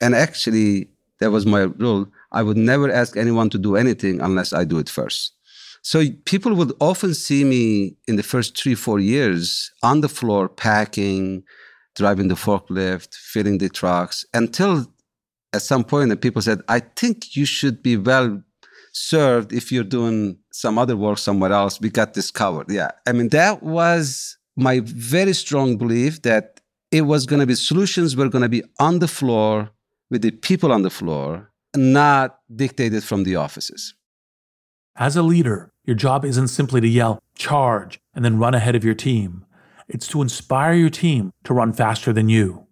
and 0.00 0.14
actually, 0.14 0.88
that 1.20 1.30
was 1.30 1.44
my 1.44 1.60
rule. 1.60 2.08
I 2.32 2.42
would 2.42 2.56
never 2.56 2.90
ask 2.90 3.16
anyone 3.16 3.50
to 3.50 3.58
do 3.58 3.76
anything 3.76 4.20
unless 4.20 4.52
I 4.52 4.64
do 4.64 4.78
it 4.78 4.88
first. 4.88 5.34
So 5.82 6.04
people 6.24 6.54
would 6.54 6.72
often 6.80 7.14
see 7.14 7.44
me 7.44 7.96
in 8.06 8.16
the 8.16 8.22
first 8.22 8.56
three, 8.56 8.74
four 8.74 8.98
years 8.98 9.70
on 9.82 10.00
the 10.00 10.08
floor, 10.08 10.48
packing, 10.48 11.42
driving 11.96 12.28
the 12.28 12.34
forklift, 12.34 13.14
filling 13.14 13.58
the 13.58 13.68
trucks, 13.68 14.24
until 14.34 14.92
at 15.52 15.62
some 15.62 15.84
point, 15.84 16.10
the 16.10 16.16
people 16.16 16.42
said, 16.42 16.60
I 16.68 16.80
think 16.80 17.36
you 17.36 17.44
should 17.44 17.82
be 17.82 17.96
well 17.96 18.42
served 18.92 19.52
if 19.52 19.70
you're 19.70 19.84
doing 19.84 20.38
some 20.52 20.78
other 20.78 20.96
work 20.96 21.18
somewhere 21.18 21.52
else. 21.52 21.80
We 21.80 21.90
got 21.90 22.14
this 22.14 22.30
covered. 22.30 22.70
Yeah. 22.70 22.90
I 23.06 23.12
mean, 23.12 23.28
that 23.30 23.62
was 23.62 24.36
my 24.56 24.80
very 24.84 25.32
strong 25.32 25.76
belief 25.76 26.22
that 26.22 26.60
it 26.90 27.02
was 27.02 27.26
going 27.26 27.40
to 27.40 27.46
be 27.46 27.54
solutions 27.54 28.16
were 28.16 28.28
going 28.28 28.42
to 28.42 28.48
be 28.48 28.62
on 28.78 28.98
the 28.98 29.08
floor 29.08 29.70
with 30.10 30.22
the 30.22 30.32
people 30.32 30.72
on 30.72 30.82
the 30.82 30.90
floor, 30.90 31.50
not 31.76 32.38
dictated 32.54 33.04
from 33.04 33.22
the 33.22 33.36
offices. 33.36 33.94
As 34.96 35.16
a 35.16 35.22
leader, 35.22 35.72
your 35.84 35.96
job 35.96 36.24
isn't 36.24 36.48
simply 36.48 36.80
to 36.80 36.88
yell, 36.88 37.20
charge, 37.36 38.00
and 38.14 38.24
then 38.24 38.38
run 38.38 38.54
ahead 38.54 38.74
of 38.74 38.84
your 38.84 38.94
team. 38.94 39.46
It's 39.88 40.08
to 40.08 40.22
inspire 40.22 40.74
your 40.74 40.90
team 40.90 41.30
to 41.44 41.54
run 41.54 41.72
faster 41.72 42.12
than 42.12 42.28
you. 42.28 42.66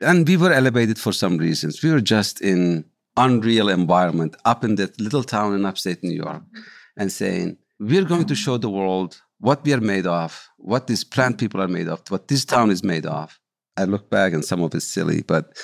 And 0.00 0.26
we 0.26 0.36
were 0.36 0.52
elevated 0.52 0.98
for 0.98 1.12
some 1.12 1.38
reasons. 1.38 1.82
We 1.82 1.90
were 1.90 2.00
just 2.00 2.40
in 2.40 2.84
unreal 3.16 3.68
environment 3.68 4.36
up 4.44 4.64
in 4.64 4.76
that 4.76 5.00
little 5.00 5.24
town 5.24 5.54
in 5.54 5.66
upstate 5.66 6.02
New 6.04 6.14
York 6.14 6.42
mm-hmm. 6.42 6.60
and 6.96 7.10
saying, 7.10 7.58
we're 7.80 8.04
going 8.04 8.26
to 8.26 8.34
show 8.34 8.56
the 8.56 8.70
world 8.70 9.20
what 9.40 9.64
we 9.64 9.72
are 9.72 9.80
made 9.80 10.06
of, 10.06 10.48
what 10.56 10.86
these 10.86 11.04
plant 11.04 11.38
people 11.38 11.60
are 11.60 11.68
made 11.68 11.88
of, 11.88 12.02
what 12.08 12.28
this 12.28 12.44
town 12.44 12.70
is 12.70 12.82
made 12.82 13.06
of. 13.06 13.38
I 13.76 13.84
look 13.84 14.10
back 14.10 14.32
and 14.32 14.44
some 14.44 14.62
of 14.62 14.74
it's 14.74 14.86
silly, 14.86 15.22
but 15.22 15.56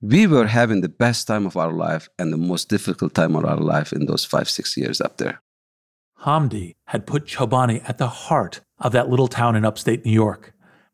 we 0.00 0.26
were 0.26 0.48
having 0.48 0.80
the 0.80 0.88
best 0.88 1.28
time 1.28 1.46
of 1.46 1.56
our 1.56 1.72
life 1.72 2.08
and 2.18 2.32
the 2.32 2.36
most 2.36 2.68
difficult 2.68 3.14
time 3.14 3.36
of 3.36 3.44
our 3.44 3.56
life 3.56 3.92
in 3.92 4.06
those 4.06 4.24
five, 4.24 4.50
six 4.50 4.76
years 4.76 5.00
up 5.00 5.18
there. 5.18 5.40
Hamdi 6.24 6.74
had 6.86 7.06
put 7.06 7.26
Chobani 7.26 7.88
at 7.88 7.98
the 7.98 8.08
heart 8.08 8.60
of 8.78 8.92
that 8.92 9.08
little 9.08 9.28
town 9.28 9.54
in 9.54 9.64
upstate 9.64 10.04
New 10.04 10.12
York. 10.12 10.51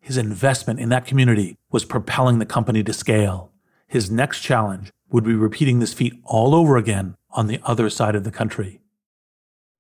His 0.08 0.16
investment 0.16 0.80
in 0.80 0.88
that 0.88 1.04
community 1.04 1.58
was 1.70 1.84
propelling 1.84 2.38
the 2.38 2.46
company 2.46 2.82
to 2.82 2.94
scale. 2.94 3.52
His 3.86 4.10
next 4.10 4.40
challenge 4.40 4.90
would 5.10 5.22
be 5.22 5.34
repeating 5.34 5.80
this 5.80 5.92
feat 5.92 6.14
all 6.24 6.54
over 6.54 6.78
again 6.78 7.14
on 7.32 7.46
the 7.46 7.60
other 7.62 7.90
side 7.90 8.14
of 8.14 8.24
the 8.24 8.30
country. 8.30 8.80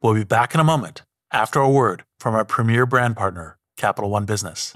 We'll 0.02 0.12
be 0.12 0.24
back 0.24 0.52
in 0.52 0.60
a 0.60 0.64
moment 0.64 1.00
after 1.32 1.60
a 1.60 1.70
word 1.70 2.04
from 2.20 2.34
our 2.34 2.44
premier 2.44 2.84
brand 2.84 3.16
partner, 3.16 3.56
Capital 3.78 4.10
One 4.10 4.26
Business. 4.26 4.74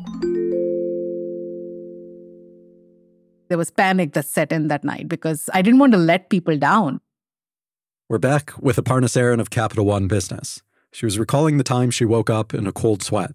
there 3.51 3.59
was 3.59 3.71
panic 3.71 4.15
that 4.15 4.25
set 4.25 4.53
in 4.53 4.69
that 4.69 4.85
night 4.85 5.07
because 5.07 5.51
I 5.53 5.61
didn't 5.61 5.81
want 5.81 5.93
to 5.93 5.99
let 5.99 6.31
people 6.31 6.57
down. 6.57 6.99
We're 8.09 8.17
back 8.17 8.55
with 8.59 8.79
Aparna 8.79 9.05
Saran 9.05 9.38
of 9.38 9.51
Capital 9.51 9.85
One 9.85 10.09
Business. 10.09 10.62
She 10.93 11.05
was 11.05 11.19
recalling 11.19 11.59
the 11.59 11.62
time 11.62 11.91
she 11.91 12.07
woke 12.07 12.31
up 12.31 12.55
in 12.55 12.67
a 12.67 12.73
cold 12.73 13.03
sweat, 13.03 13.35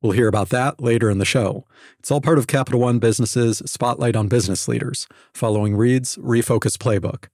We'll 0.00 0.12
hear 0.12 0.28
about 0.28 0.50
that 0.50 0.80
later 0.80 1.10
in 1.10 1.18
the 1.18 1.24
show. 1.24 1.64
It's 1.98 2.10
all 2.10 2.20
part 2.20 2.38
of 2.38 2.46
Capital 2.46 2.80
One 2.80 3.00
Business's 3.00 3.58
Spotlight 3.66 4.14
on 4.14 4.28
Business 4.28 4.68
Leaders, 4.68 5.08
following 5.34 5.74
Reid's 5.76 6.16
Refocus 6.18 6.76
Playbook. 6.76 7.26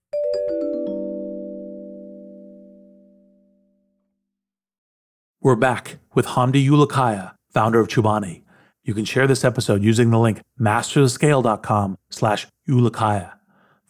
We're 5.43 5.57
back 5.57 5.99
with 6.15 6.25
Hamdi 6.25 6.67
Ulukaya, 6.67 7.35
founder 7.53 7.81
of 7.81 7.89
Chobani. 7.89 8.45
You 8.83 8.95
can 8.95 9.05
share 9.05 9.27
this 9.27 9.45
episode 9.45 9.83
using 9.83 10.09
the 10.11 10.19
link 10.19 10.41
masterscale.com 10.59 11.99
slash 12.09 12.47
Ulukaya. 12.67 13.33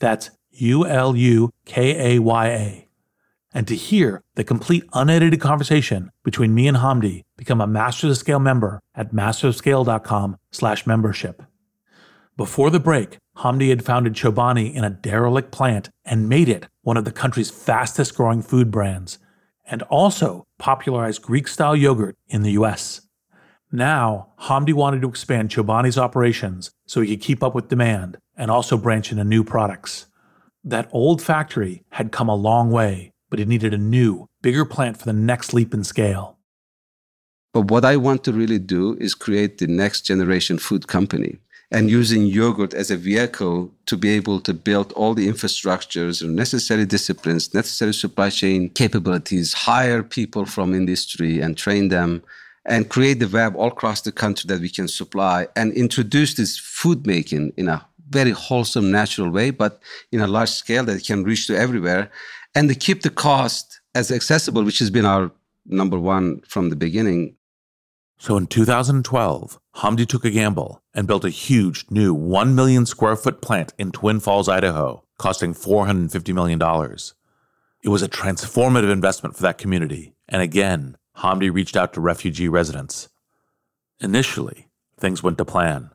That's 0.00 0.30
U-L-U-K-A-Y-A. 0.50 1.54
And 3.56 3.68
to 3.68 3.76
hear 3.76 4.20
the 4.34 4.42
complete 4.42 4.84
unedited 4.92 5.40
conversation 5.40 6.10
between 6.24 6.54
me 6.54 6.66
and 6.66 6.78
Hamdi, 6.78 7.22
become 7.36 7.60
a 7.60 7.68
Masters 7.68 8.10
of 8.10 8.16
Scale 8.18 8.40
member 8.40 8.80
at 8.96 9.14
masterscale.com 9.14 10.36
slash 10.50 10.86
membership. 10.86 11.42
Before 12.36 12.68
the 12.68 12.80
break, 12.80 13.18
Hamdi 13.38 13.68
had 13.68 13.84
founded 13.84 14.14
Chobani 14.14 14.74
in 14.74 14.82
a 14.82 14.90
derelict 14.90 15.52
plant 15.52 15.88
and 16.04 16.28
made 16.28 16.48
it 16.48 16.66
one 16.82 16.96
of 16.96 17.04
the 17.04 17.12
country's 17.12 17.50
fastest 17.50 18.16
growing 18.16 18.42
food 18.42 18.72
brands, 18.72 19.18
and 19.64 19.82
also 19.82 20.44
popularized 20.58 21.22
Greek 21.22 21.46
style 21.46 21.76
yogurt 21.76 22.16
in 22.26 22.42
the 22.42 22.52
US. 22.52 23.02
Now, 23.70 24.32
Hamdi 24.42 24.72
wanted 24.72 25.02
to 25.02 25.08
expand 25.08 25.50
Chobani's 25.50 25.98
operations 25.98 26.72
so 26.86 27.00
he 27.00 27.16
could 27.16 27.24
keep 27.24 27.42
up 27.42 27.54
with 27.54 27.68
demand 27.68 28.18
and 28.36 28.50
also 28.50 28.76
branch 28.76 29.12
into 29.12 29.24
new 29.24 29.44
products. 29.44 30.06
That 30.64 30.88
old 30.92 31.22
factory 31.22 31.84
had 31.90 32.12
come 32.12 32.28
a 32.28 32.34
long 32.34 32.70
way, 32.70 33.12
but 33.34 33.40
it 33.40 33.48
needed 33.48 33.74
a 33.74 33.78
new, 33.78 34.28
bigger 34.42 34.64
plant 34.64 34.96
for 34.96 35.06
the 35.06 35.12
next 35.12 35.52
leap 35.52 35.74
in 35.74 35.82
scale. 35.82 36.38
But 37.52 37.68
what 37.68 37.84
I 37.84 37.96
want 37.96 38.22
to 38.22 38.32
really 38.32 38.60
do 38.60 38.96
is 39.00 39.12
create 39.12 39.58
the 39.58 39.66
next 39.66 40.02
generation 40.02 40.56
food 40.56 40.86
company 40.86 41.38
and 41.72 41.90
using 41.90 42.26
yogurt 42.26 42.72
as 42.72 42.92
a 42.92 42.96
vehicle 42.96 43.72
to 43.86 43.96
be 43.96 44.10
able 44.10 44.38
to 44.42 44.54
build 44.54 44.92
all 44.92 45.14
the 45.14 45.26
infrastructures 45.26 46.22
and 46.22 46.36
necessary 46.36 46.86
disciplines, 46.86 47.52
necessary 47.52 47.92
supply 47.92 48.30
chain 48.30 48.70
capabilities, 48.70 49.52
hire 49.52 50.04
people 50.04 50.46
from 50.46 50.72
industry 50.72 51.40
and 51.40 51.56
train 51.56 51.88
them 51.88 52.22
and 52.64 52.88
create 52.88 53.18
the 53.18 53.26
web 53.26 53.56
all 53.56 53.66
across 53.66 54.02
the 54.02 54.12
country 54.12 54.46
that 54.46 54.60
we 54.60 54.68
can 54.68 54.86
supply 54.86 55.48
and 55.56 55.72
introduce 55.72 56.34
this 56.34 56.56
food 56.56 57.04
making 57.04 57.52
in 57.56 57.68
a 57.68 57.84
very 58.10 58.30
wholesome, 58.30 58.92
natural 58.92 59.28
way, 59.28 59.50
but 59.50 59.80
in 60.12 60.20
a 60.20 60.28
large 60.28 60.50
scale 60.50 60.84
that 60.84 61.04
can 61.04 61.24
reach 61.24 61.48
to 61.48 61.56
everywhere 61.56 62.12
and 62.54 62.68
to 62.68 62.74
keep 62.74 63.02
the 63.02 63.10
cost 63.10 63.80
as 63.94 64.10
accessible, 64.10 64.64
which 64.64 64.78
has 64.78 64.90
been 64.90 65.04
our 65.04 65.30
number 65.66 65.98
one 65.98 66.40
from 66.46 66.70
the 66.70 66.76
beginning. 66.76 67.36
So 68.18 68.36
in 68.36 68.46
2012, 68.46 69.58
Hamdi 69.76 70.06
took 70.06 70.24
a 70.24 70.30
gamble 70.30 70.82
and 70.94 71.06
built 71.06 71.24
a 71.24 71.30
huge 71.30 71.84
new 71.90 72.14
1 72.14 72.54
million 72.54 72.86
square 72.86 73.16
foot 73.16 73.42
plant 73.42 73.74
in 73.78 73.90
Twin 73.92 74.20
Falls, 74.20 74.48
Idaho, 74.48 75.04
costing 75.18 75.52
$450 75.52 76.34
million. 76.34 76.60
It 77.82 77.88
was 77.88 78.02
a 78.02 78.08
transformative 78.08 78.90
investment 78.90 79.36
for 79.36 79.42
that 79.42 79.58
community. 79.58 80.14
And 80.28 80.40
again, 80.40 80.96
Hamdi 81.18 81.52
reached 81.52 81.76
out 81.76 81.92
to 81.94 82.00
refugee 82.00 82.48
residents. 82.48 83.08
Initially, 84.00 84.68
things 84.98 85.22
went 85.22 85.38
to 85.38 85.44
plan. 85.44 85.90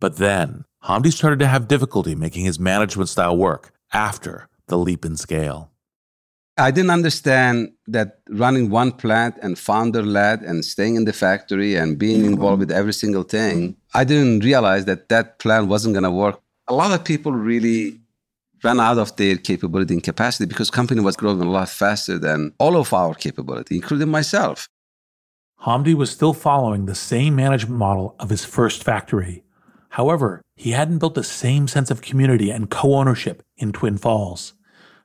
But 0.00 0.16
then, 0.16 0.64
Hamdi 0.84 1.12
started 1.12 1.38
to 1.40 1.46
have 1.46 1.68
difficulty 1.68 2.14
making 2.14 2.44
his 2.44 2.58
management 2.58 3.08
style 3.08 3.36
work 3.36 3.72
after 3.92 4.48
the 4.68 4.78
leap 4.78 5.04
in 5.04 5.16
scale. 5.16 5.70
I 6.58 6.70
didn't 6.70 6.90
understand 6.90 7.72
that 7.86 8.20
running 8.30 8.70
one 8.70 8.92
plant 8.92 9.36
and 9.42 9.58
founder 9.58 10.02
led 10.02 10.40
and 10.40 10.64
staying 10.64 10.96
in 10.96 11.04
the 11.04 11.12
factory 11.12 11.74
and 11.74 11.98
being 11.98 12.24
involved 12.24 12.60
with 12.60 12.70
every 12.70 12.94
single 12.94 13.24
thing, 13.24 13.76
I 13.92 14.04
didn't 14.04 14.40
realize 14.40 14.86
that 14.86 15.10
that 15.10 15.38
plan 15.38 15.68
wasn't 15.68 15.94
going 15.94 16.04
to 16.04 16.10
work. 16.10 16.40
A 16.68 16.74
lot 16.74 16.92
of 16.92 17.04
people 17.04 17.32
really 17.32 18.00
ran 18.64 18.80
out 18.80 18.96
of 18.96 19.14
their 19.16 19.36
capability 19.36 19.92
and 19.92 20.02
capacity 20.02 20.46
because 20.46 20.70
company 20.70 21.02
was 21.02 21.14
growing 21.14 21.42
a 21.42 21.44
lot 21.44 21.68
faster 21.68 22.18
than 22.18 22.54
all 22.58 22.76
of 22.78 22.92
our 22.94 23.14
capability, 23.14 23.76
including 23.76 24.08
myself. 24.08 24.66
Hamdi 25.60 25.94
was 25.94 26.10
still 26.10 26.32
following 26.32 26.86
the 26.86 26.94
same 26.94 27.36
management 27.36 27.78
model 27.78 28.16
of 28.18 28.30
his 28.30 28.46
first 28.46 28.82
factory. 28.82 29.44
However, 29.90 30.40
he 30.54 30.72
hadn't 30.72 30.98
built 30.98 31.14
the 31.14 31.22
same 31.22 31.68
sense 31.68 31.90
of 31.90 32.00
community 32.00 32.50
and 32.50 32.70
co-ownership 32.70 33.42
in 33.58 33.72
Twin 33.72 33.98
Falls. 33.98 34.54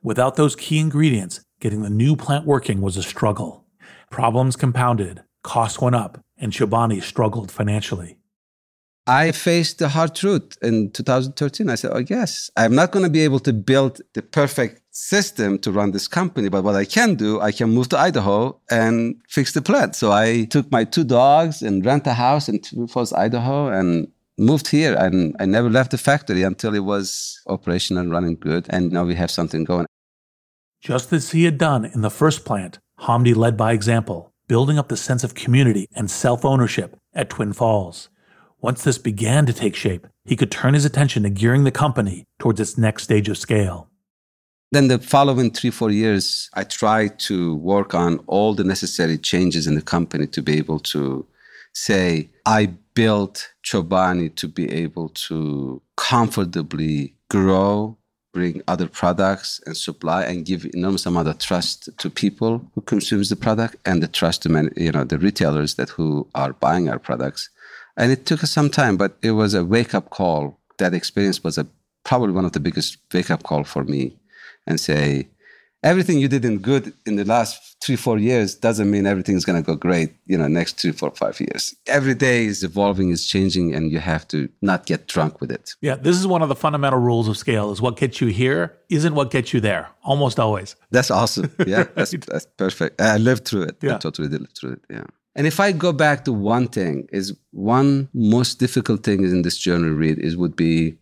Without 0.04 0.34
those 0.34 0.56
key 0.56 0.80
ingredients, 0.80 1.44
getting 1.60 1.82
the 1.82 1.90
new 1.90 2.16
plant 2.16 2.44
working 2.44 2.80
was 2.80 2.96
a 2.96 3.04
struggle. 3.04 3.64
Problems 4.10 4.56
compounded, 4.56 5.22
costs 5.44 5.80
went 5.80 5.94
up, 5.94 6.18
and 6.36 6.52
Chobani 6.52 7.00
struggled 7.00 7.52
financially. 7.52 8.18
I 9.06 9.30
faced 9.30 9.78
the 9.78 9.88
hard 9.88 10.16
truth 10.16 10.56
in 10.60 10.90
2013. 10.90 11.68
I 11.68 11.76
said, 11.76 11.92
Oh, 11.94 12.04
yes, 12.08 12.50
I'm 12.56 12.74
not 12.74 12.90
going 12.90 13.04
to 13.04 13.10
be 13.10 13.22
able 13.22 13.38
to 13.40 13.52
build 13.52 14.00
the 14.14 14.22
perfect 14.22 14.82
system 14.90 15.58
to 15.60 15.70
run 15.70 15.92
this 15.92 16.08
company, 16.08 16.48
but 16.48 16.64
what 16.64 16.74
I 16.74 16.84
can 16.84 17.14
do, 17.14 17.40
I 17.40 17.52
can 17.52 17.70
move 17.70 17.88
to 17.90 17.98
Idaho 17.98 18.60
and 18.70 19.16
fix 19.28 19.52
the 19.52 19.62
plant. 19.62 19.94
So 19.94 20.10
I 20.10 20.44
took 20.44 20.70
my 20.72 20.82
two 20.82 21.04
dogs 21.04 21.62
and 21.62 21.84
rent 21.86 22.08
a 22.08 22.14
house 22.14 22.48
in 22.48 22.60
Twin 22.60 22.88
Falls, 22.88 23.12
Idaho, 23.12 23.68
and 23.68 24.08
moved 24.38 24.68
here. 24.68 24.94
And 24.94 25.36
I 25.38 25.46
never 25.46 25.70
left 25.70 25.90
the 25.90 25.98
factory 25.98 26.42
until 26.42 26.74
it 26.74 26.84
was 26.84 27.40
operational 27.46 28.02
and 28.02 28.12
running 28.12 28.36
good. 28.36 28.66
And 28.70 28.92
now 28.92 29.04
we 29.04 29.14
have 29.14 29.30
something 29.30 29.64
going. 29.64 29.86
Just 30.80 31.12
as 31.12 31.30
he 31.30 31.44
had 31.44 31.58
done 31.58 31.84
in 31.84 32.00
the 32.00 32.10
first 32.10 32.44
plant, 32.44 32.78
Hamdi 33.00 33.36
led 33.36 33.56
by 33.56 33.72
example, 33.72 34.32
building 34.48 34.78
up 34.78 34.88
the 34.88 34.96
sense 34.96 35.22
of 35.22 35.34
community 35.34 35.86
and 35.94 36.10
self 36.10 36.44
ownership 36.44 36.96
at 37.14 37.30
Twin 37.30 37.52
Falls. 37.52 38.08
Once 38.60 38.84
this 38.84 38.98
began 38.98 39.44
to 39.46 39.52
take 39.52 39.74
shape, 39.74 40.06
he 40.24 40.36
could 40.36 40.50
turn 40.50 40.74
his 40.74 40.84
attention 40.84 41.24
to 41.24 41.30
gearing 41.30 41.64
the 41.64 41.70
company 41.70 42.24
towards 42.38 42.60
its 42.60 42.78
next 42.78 43.02
stage 43.02 43.28
of 43.28 43.36
scale. 43.36 43.88
Then 44.70 44.88
the 44.88 44.98
following 44.98 45.50
three, 45.50 45.70
four 45.70 45.90
years, 45.90 46.48
I 46.54 46.64
tried 46.64 47.18
to 47.20 47.56
work 47.56 47.94
on 47.94 48.18
all 48.26 48.54
the 48.54 48.64
necessary 48.64 49.18
changes 49.18 49.66
in 49.66 49.74
the 49.74 49.82
company 49.82 50.26
to 50.28 50.42
be 50.42 50.56
able 50.56 50.78
to 50.80 51.26
say, 51.74 52.30
I 52.44 52.74
built 52.94 53.52
Chobani 53.64 54.34
to 54.36 54.48
be 54.48 54.70
able 54.70 55.08
to 55.10 55.80
comfortably 55.96 57.14
grow 57.28 57.96
bring 58.32 58.62
other 58.66 58.88
products 58.88 59.60
and 59.66 59.76
supply 59.76 60.24
and 60.24 60.44
give 60.44 60.64
enormous 60.74 61.06
amount 61.06 61.28
of 61.28 61.38
trust 61.38 61.88
to 61.98 62.10
people 62.10 62.70
who 62.74 62.80
consumes 62.80 63.28
the 63.28 63.36
product 63.36 63.76
and 63.84 64.02
the 64.02 64.08
trust 64.08 64.42
to 64.42 64.48
many, 64.48 64.70
you 64.76 64.90
know 64.90 65.04
the 65.04 65.18
retailers 65.18 65.74
that 65.74 65.90
who 65.90 66.26
are 66.34 66.54
buying 66.54 66.88
our 66.88 66.98
products. 66.98 67.50
And 67.96 68.10
it 68.10 68.24
took 68.24 68.42
us 68.42 68.50
some 68.50 68.70
time 68.70 68.96
but 68.96 69.16
it 69.22 69.32
was 69.32 69.54
a 69.54 69.64
wake 69.64 69.94
up 69.94 70.10
call. 70.10 70.58
That 70.78 70.94
experience 70.94 71.44
was 71.44 71.58
a 71.58 71.66
probably 72.04 72.32
one 72.32 72.44
of 72.44 72.52
the 72.52 72.60
biggest 72.60 72.96
wake 73.12 73.30
up 73.30 73.42
call 73.42 73.64
for 73.64 73.84
me 73.84 74.16
and 74.66 74.80
say 74.80 75.28
everything 75.82 76.18
you 76.18 76.28
did 76.28 76.44
in 76.44 76.58
good 76.58 76.92
in 77.06 77.16
the 77.16 77.24
last 77.24 77.76
three 77.82 77.96
four 77.96 78.18
years 78.18 78.54
doesn't 78.54 78.90
mean 78.90 79.06
everything's 79.06 79.44
going 79.44 79.60
to 79.60 79.66
go 79.66 79.74
great 79.74 80.14
you 80.26 80.38
know 80.38 80.46
next 80.46 80.80
three 80.80 80.92
four 80.92 81.10
five 81.10 81.40
years. 81.40 81.74
Every 81.86 82.14
day 82.14 82.46
is 82.46 82.62
evolving 82.62 83.10
is 83.10 83.26
changing 83.26 83.74
and 83.74 83.90
you 83.90 83.98
have 83.98 84.26
to 84.28 84.48
not 84.60 84.86
get 84.86 85.08
drunk 85.08 85.40
with 85.40 85.50
it. 85.50 85.74
Yeah 85.80 85.96
this 85.96 86.16
is 86.18 86.26
one 86.26 86.42
of 86.42 86.48
the 86.48 86.54
fundamental 86.54 87.00
rules 87.00 87.28
of 87.28 87.36
scale 87.36 87.72
is 87.72 87.80
what 87.80 87.96
gets 87.96 88.20
you 88.20 88.28
here 88.28 88.76
isn't 88.88 89.14
what 89.14 89.30
gets 89.30 89.52
you 89.52 89.60
there 89.60 89.88
almost 90.02 90.38
always. 90.38 90.76
That's 90.90 91.10
awesome. 91.10 91.50
Yeah 91.66 91.84
that's, 91.94 92.12
that's 92.12 92.46
perfect. 92.56 93.00
I 93.00 93.16
lived 93.16 93.46
through 93.46 93.62
it. 93.62 93.76
Yeah. 93.82 93.96
i 93.96 93.98
totally 93.98 94.28
did 94.28 94.40
live 94.40 94.52
through 94.58 94.72
it 94.72 94.84
yeah. 94.90 95.04
And 95.34 95.46
if 95.46 95.60
i 95.60 95.72
go 95.72 95.92
back 95.92 96.24
to 96.26 96.32
one 96.32 96.68
thing 96.68 97.08
is 97.12 97.34
one 97.50 98.08
most 98.14 98.58
difficult 98.58 99.02
thing 99.02 99.24
in 99.24 99.42
this 99.42 99.58
journey 99.58 99.88
Reid 99.88 100.18
is 100.18 100.36
would 100.36 100.56
be 100.56 100.96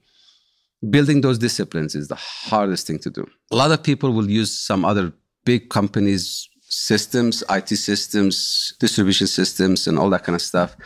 building 0.88 1.20
those 1.20 1.38
disciplines 1.38 1.94
is 1.94 2.08
the 2.08 2.14
hardest 2.14 2.86
thing 2.86 2.98
to 3.00 3.10
do. 3.10 3.26
A 3.50 3.56
lot 3.56 3.70
of 3.70 3.82
people 3.82 4.12
will 4.12 4.30
use 4.30 4.56
some 4.56 4.84
other 4.84 5.12
big 5.44 5.68
companies' 5.68 6.48
systems, 6.62 7.42
IT 7.50 7.68
systems, 7.68 8.74
distribution 8.80 9.26
systems, 9.26 9.86
and 9.86 9.98
all 9.98 10.08
that 10.10 10.24
kind 10.24 10.36
of 10.36 10.42
stuff. 10.42 10.76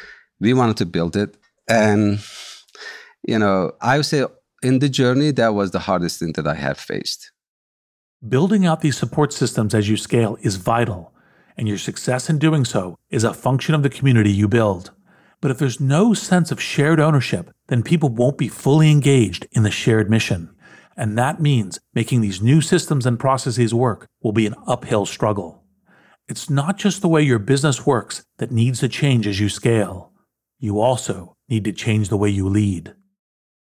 We 0.40 0.54
wanted 0.54 0.76
to 0.78 0.86
build 0.86 1.16
it. 1.16 1.36
And, 1.68 2.18
you 3.22 3.38
know, 3.38 3.72
I 3.80 3.98
would 3.98 4.06
say 4.06 4.24
in 4.62 4.80
the 4.80 4.88
journey, 4.88 5.30
that 5.32 5.54
was 5.54 5.70
the 5.70 5.80
hardest 5.80 6.18
thing 6.18 6.32
that 6.32 6.46
I 6.46 6.54
have 6.54 6.78
faced. 6.78 7.30
Building 8.26 8.64
out 8.64 8.80
these 8.80 8.96
support 8.96 9.32
systems 9.32 9.74
as 9.74 9.88
you 9.88 9.96
scale 9.96 10.38
is 10.40 10.56
vital, 10.56 11.12
and 11.56 11.68
your 11.68 11.78
success 11.78 12.30
in 12.30 12.38
doing 12.38 12.64
so 12.64 12.96
is 13.10 13.22
a 13.22 13.34
function 13.34 13.74
of 13.74 13.82
the 13.82 13.90
community 13.90 14.32
you 14.32 14.48
build. 14.48 14.90
But 15.44 15.50
if 15.50 15.58
there's 15.58 15.78
no 15.78 16.14
sense 16.14 16.50
of 16.50 16.58
shared 16.58 16.98
ownership, 16.98 17.50
then 17.66 17.82
people 17.82 18.08
won't 18.08 18.38
be 18.38 18.48
fully 18.48 18.90
engaged 18.90 19.46
in 19.52 19.62
the 19.62 19.70
shared 19.70 20.08
mission. 20.08 20.48
And 20.96 21.18
that 21.18 21.38
means 21.38 21.78
making 21.92 22.22
these 22.22 22.40
new 22.40 22.62
systems 22.62 23.04
and 23.04 23.18
processes 23.18 23.74
work 23.74 24.06
will 24.22 24.32
be 24.32 24.46
an 24.46 24.54
uphill 24.66 25.04
struggle. 25.04 25.62
It's 26.30 26.48
not 26.48 26.78
just 26.78 27.02
the 27.02 27.08
way 27.08 27.20
your 27.20 27.38
business 27.38 27.84
works 27.84 28.24
that 28.38 28.52
needs 28.52 28.80
to 28.80 28.88
change 28.88 29.26
as 29.26 29.38
you 29.38 29.50
scale. 29.50 30.12
You 30.60 30.80
also 30.80 31.36
need 31.50 31.64
to 31.64 31.72
change 31.72 32.08
the 32.08 32.16
way 32.16 32.30
you 32.30 32.48
lead. 32.48 32.94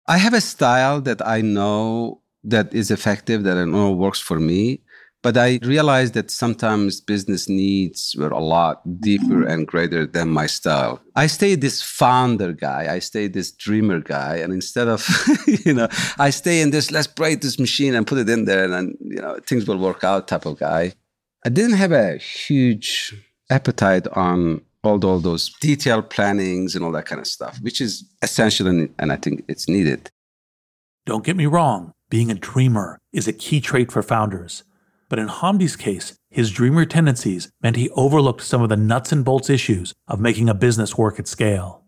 I 0.06 0.18
have 0.18 0.34
a 0.34 0.42
style 0.42 1.00
that 1.00 1.26
I 1.26 1.40
know 1.40 2.20
that 2.44 2.74
is 2.74 2.90
effective, 2.90 3.44
that 3.44 3.56
I 3.56 3.64
know 3.64 3.92
works 3.92 4.20
for 4.20 4.38
me. 4.38 4.82
But 5.22 5.36
I 5.36 5.60
realized 5.62 6.14
that 6.14 6.32
sometimes 6.32 7.00
business 7.00 7.48
needs 7.48 8.16
were 8.18 8.30
a 8.30 8.40
lot 8.40 8.82
deeper 9.00 9.42
mm-hmm. 9.42 9.50
and 9.50 9.68
greater 9.68 10.04
than 10.04 10.28
my 10.30 10.46
style. 10.46 11.00
I 11.14 11.28
stay 11.28 11.54
this 11.54 11.80
founder 11.80 12.52
guy. 12.52 12.92
I 12.92 12.98
stay 12.98 13.28
this 13.28 13.52
dreamer 13.52 14.00
guy. 14.00 14.36
And 14.36 14.52
instead 14.52 14.88
of, 14.88 15.08
you 15.46 15.74
know, 15.74 15.86
I 16.18 16.30
stay 16.30 16.60
in 16.60 16.72
this, 16.72 16.90
let's 16.90 17.06
break 17.06 17.40
this 17.40 17.60
machine 17.60 17.94
and 17.94 18.04
put 18.04 18.18
it 18.18 18.28
in 18.28 18.46
there 18.46 18.64
and 18.64 18.72
then, 18.72 18.94
you 19.00 19.20
know, 19.20 19.38
things 19.46 19.68
will 19.68 19.78
work 19.78 20.02
out 20.02 20.26
type 20.26 20.44
of 20.44 20.58
guy. 20.58 20.92
I 21.46 21.50
didn't 21.50 21.76
have 21.76 21.92
a 21.92 22.16
huge 22.16 23.14
appetite 23.48 24.08
on 24.08 24.62
all, 24.82 25.04
all 25.06 25.20
those 25.20 25.50
detailed 25.60 26.10
plannings 26.10 26.74
and 26.74 26.84
all 26.84 26.92
that 26.92 27.06
kind 27.06 27.20
of 27.20 27.28
stuff, 27.28 27.60
which 27.62 27.80
is 27.80 28.04
essential 28.22 28.66
and, 28.66 28.92
and 28.98 29.12
I 29.12 29.16
think 29.16 29.44
it's 29.46 29.68
needed. 29.68 30.10
Don't 31.06 31.24
get 31.24 31.36
me 31.36 31.46
wrong, 31.46 31.92
being 32.10 32.30
a 32.30 32.34
dreamer 32.34 32.98
is 33.12 33.28
a 33.28 33.32
key 33.32 33.60
trait 33.60 33.92
for 33.92 34.02
founders. 34.02 34.64
But 35.12 35.18
in 35.18 35.28
Hamdi's 35.28 35.76
case, 35.76 36.14
his 36.30 36.50
dreamer 36.50 36.86
tendencies 36.86 37.50
meant 37.62 37.76
he 37.76 37.90
overlooked 37.90 38.40
some 38.40 38.62
of 38.62 38.70
the 38.70 38.78
nuts 38.78 39.12
and 39.12 39.22
bolts 39.22 39.50
issues 39.50 39.92
of 40.08 40.20
making 40.20 40.48
a 40.48 40.54
business 40.54 40.96
work 40.96 41.18
at 41.18 41.28
scale. 41.28 41.84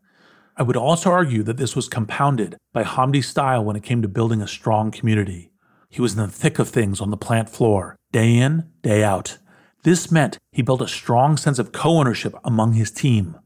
I 0.59 0.63
would 0.63 0.77
also 0.77 1.11
argue 1.11 1.43
that 1.45 1.57
this 1.57 1.75
was 1.75 1.89
compounded 1.89 2.59
by 2.75 2.85
Hamdi's 2.85 3.27
style 3.27 3.65
when 3.65 3.77
it 3.77 3.83
came 3.83 4.03
to 4.03 4.09
building 4.09 4.43
a 4.43 4.47
strong 4.47 4.91
community. 4.91 5.51
He 5.89 6.03
was 6.03 6.13
in 6.13 6.19
the 6.19 6.29
thick 6.29 6.59
of 6.59 6.69
things 6.69 7.01
on 7.01 7.11
the 7.11 7.17
plant 7.17 7.49
floor, 7.49 7.97
day 8.13 8.37
in, 8.37 8.69
day 8.83 9.03
out. 9.03 9.39
This 9.85 10.11
meant 10.11 10.37
he 10.53 10.61
built 10.61 10.83
a 10.83 10.87
strong 10.87 11.39
sense 11.39 11.59
of 11.59 11.73
co 11.73 11.97
ownership 11.97 12.35
among 12.45 12.75
his 12.75 12.91
team. 12.91 13.39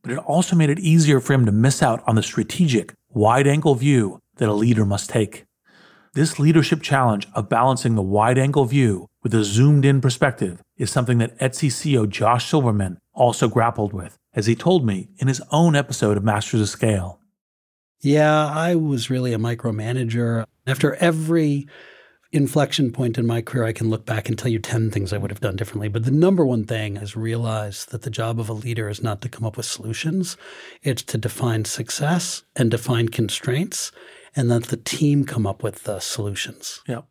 But 0.00 0.12
it 0.12 0.18
also 0.20 0.56
made 0.56 0.70
it 0.70 0.78
easier 0.78 1.20
for 1.20 1.34
him 1.34 1.44
to 1.44 1.52
miss 1.52 1.82
out 1.82 2.02
on 2.06 2.14
the 2.14 2.22
strategic, 2.22 2.94
wide 3.10 3.46
angle 3.46 3.74
view 3.74 4.20
that 4.36 4.48
a 4.48 4.54
leader 4.54 4.86
must 4.86 5.10
take. 5.10 5.44
This 6.14 6.38
leadership 6.38 6.80
challenge 6.80 7.28
of 7.34 7.50
balancing 7.50 7.94
the 7.94 8.00
wide 8.00 8.38
angle 8.38 8.64
view 8.64 9.06
with 9.22 9.34
a 9.34 9.44
zoomed 9.44 9.84
in 9.84 10.00
perspective 10.00 10.62
is 10.76 10.90
something 10.90 11.18
that 11.18 11.38
Etsy 11.38 11.68
CEO 11.68 12.08
Josh 12.08 12.48
Silverman 12.48 12.98
also 13.12 13.48
grappled 13.48 13.92
with, 13.92 14.16
as 14.34 14.46
he 14.46 14.54
told 14.54 14.86
me 14.86 15.08
in 15.18 15.28
his 15.28 15.42
own 15.50 15.74
episode 15.74 16.16
of 16.16 16.24
Masters 16.24 16.60
of 16.60 16.68
Scale. 16.68 17.18
Yeah, 18.00 18.46
I 18.46 18.76
was 18.76 19.10
really 19.10 19.32
a 19.32 19.38
micromanager. 19.38 20.44
After 20.66 20.94
every 20.96 21.66
inflection 22.30 22.92
point 22.92 23.18
in 23.18 23.26
my 23.26 23.42
career, 23.42 23.64
I 23.64 23.72
can 23.72 23.90
look 23.90 24.06
back 24.06 24.28
and 24.28 24.38
tell 24.38 24.52
you 24.52 24.60
10 24.60 24.90
things 24.90 25.12
I 25.12 25.18
would 25.18 25.32
have 25.32 25.40
done 25.40 25.56
differently. 25.56 25.88
But 25.88 26.04
the 26.04 26.12
number 26.12 26.46
one 26.46 26.64
thing 26.64 26.96
is 26.96 27.16
realize 27.16 27.86
that 27.86 28.02
the 28.02 28.10
job 28.10 28.38
of 28.38 28.48
a 28.48 28.52
leader 28.52 28.88
is 28.88 29.02
not 29.02 29.20
to 29.22 29.28
come 29.28 29.44
up 29.44 29.56
with 29.56 29.66
solutions, 29.66 30.36
it's 30.82 31.02
to 31.04 31.18
define 31.18 31.64
success 31.64 32.44
and 32.54 32.70
define 32.70 33.08
constraints, 33.08 33.90
and 34.36 34.48
let 34.48 34.64
the 34.64 34.76
team 34.76 35.24
come 35.24 35.46
up 35.46 35.64
with 35.64 35.82
the 35.84 35.98
solutions. 35.98 36.80
Yeah 36.86 37.02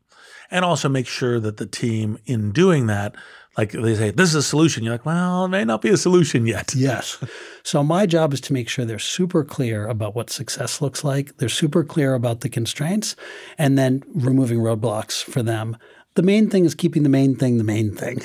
and 0.51 0.63
also 0.63 0.89
make 0.89 1.07
sure 1.07 1.39
that 1.39 1.57
the 1.57 1.65
team 1.65 2.17
in 2.25 2.51
doing 2.51 2.87
that 2.87 3.15
like 3.57 3.71
they 3.71 3.95
say 3.95 4.11
this 4.11 4.29
is 4.29 4.35
a 4.35 4.43
solution. 4.43 4.83
You're 4.83 4.93
like 4.93 5.05
well 5.05 5.45
it 5.45 5.49
may 5.49 5.65
not 5.65 5.81
be 5.81 5.89
a 5.89 5.97
solution 5.97 6.45
yet. 6.45 6.73
Yes. 6.87 7.17
So 7.63 7.83
my 7.83 8.05
job 8.05 8.33
is 8.33 8.41
to 8.41 8.53
make 8.53 8.69
sure 8.69 8.85
they're 8.85 8.99
super 8.99 9.43
clear 9.43 9.87
about 9.87 10.15
what 10.15 10.29
success 10.29 10.79
looks 10.79 11.03
like. 11.03 11.37
They're 11.37 11.49
super 11.49 11.83
clear 11.83 12.13
about 12.13 12.41
the 12.41 12.49
constraints 12.49 13.15
and 13.57 13.77
then 13.77 14.03
removing 14.13 14.59
roadblocks 14.59 15.23
for 15.23 15.41
them. 15.41 15.75
The 16.13 16.21
main 16.21 16.49
thing 16.49 16.65
is 16.65 16.75
keeping 16.75 17.03
the 17.03 17.09
main 17.09 17.35
thing 17.35 17.57
the 17.57 17.63
main 17.63 17.95
thing. 17.95 18.21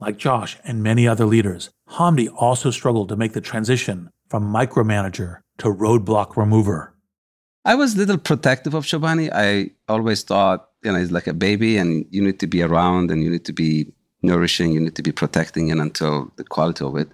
Like 0.00 0.16
josh 0.16 0.56
and 0.64 0.82
many 0.82 1.06
other 1.06 1.26
leaders 1.26 1.70
hamdi 1.90 2.28
also 2.34 2.70
struggled 2.70 3.10
to 3.10 3.16
make 3.16 3.34
the 3.34 3.40
transition 3.40 4.10
from 4.28 4.52
micromanager 4.52 5.40
to 5.58 5.68
roadblock 5.68 6.36
remover 6.36 6.93
I 7.64 7.74
was 7.74 7.94
a 7.94 7.98
little 7.98 8.18
protective 8.18 8.74
of 8.74 8.84
Chobani. 8.84 9.30
I 9.32 9.70
always 9.88 10.22
thought 10.22 10.68
you 10.84 10.92
know, 10.92 10.98
it's 10.98 11.10
like 11.10 11.26
a 11.26 11.34
baby 11.34 11.78
and 11.78 12.06
you 12.10 12.22
need 12.22 12.38
to 12.40 12.46
be 12.46 12.62
around 12.62 13.10
and 13.10 13.22
you 13.22 13.30
need 13.30 13.46
to 13.46 13.52
be 13.52 13.92
nourishing, 14.22 14.72
you 14.72 14.80
need 14.80 14.94
to 14.96 15.02
be 15.02 15.12
protecting 15.12 15.68
it 15.68 15.78
until 15.78 16.30
the 16.36 16.44
quality 16.44 16.84
of 16.84 16.96
it. 16.96 17.08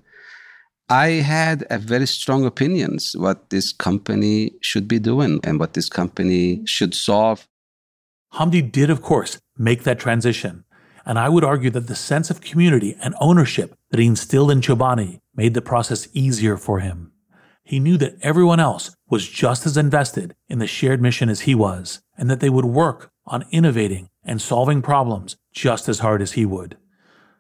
I 0.89 1.09
had 1.23 1.65
a 1.71 1.79
very 1.79 2.07
strong 2.07 2.45
opinions 2.45 3.15
what 3.17 3.51
this 3.51 3.73
company 3.73 4.53
should 4.61 4.89
be 4.89 4.99
doing 4.99 5.41
and 5.45 5.61
what 5.61 5.75
this 5.75 5.89
company 5.89 6.63
should 6.67 6.95
solve. 6.95 7.47
Hamdi 8.35 8.61
did, 8.61 8.91
of 8.91 9.03
course, 9.03 9.39
make 9.57 9.85
that 9.85 10.01
transition. 10.01 10.65
And 11.07 11.19
I 11.19 11.29
would 11.29 11.45
argue 11.45 11.71
that 11.71 11.87
the 11.87 11.95
sense 11.95 12.29
of 12.29 12.41
community 12.41 12.97
and 13.03 13.15
ownership 13.21 13.77
that 13.91 14.01
he 14.01 14.07
instilled 14.07 14.51
in 14.51 14.61
Chobani 14.61 15.21
made 15.35 15.55
the 15.55 15.63
process 15.63 16.09
easier 16.13 16.57
for 16.57 16.81
him. 16.81 17.13
He 17.71 17.79
knew 17.79 17.97
that 17.99 18.17
everyone 18.21 18.59
else 18.59 18.97
was 19.09 19.29
just 19.29 19.65
as 19.65 19.77
invested 19.77 20.35
in 20.49 20.59
the 20.59 20.67
shared 20.67 21.01
mission 21.01 21.29
as 21.29 21.43
he 21.43 21.55
was, 21.55 22.01
and 22.19 22.29
that 22.29 22.41
they 22.41 22.51
would 22.51 22.65
work 22.65 23.13
on 23.27 23.45
innovating 23.53 24.09
and 24.25 24.43
solving 24.43 24.83
problems 24.83 25.37
just 25.53 25.89
as 25.89 26.01
hard 26.01 26.21
as 26.21 26.33
he 26.33 26.45
would. 26.45 26.77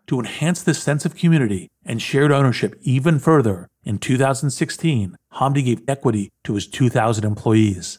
To 0.06 0.20
enhance 0.20 0.62
this 0.62 0.80
sense 0.80 1.04
of 1.04 1.16
community 1.16 1.66
and 1.84 2.00
shared 2.00 2.30
ownership 2.30 2.78
even 2.82 3.18
further, 3.18 3.66
in 3.82 3.98
2016, 3.98 5.16
Hamdi 5.34 5.64
gave 5.64 5.82
equity 5.88 6.30
to 6.44 6.54
his 6.54 6.68
2,000 6.68 7.24
employees. 7.24 7.98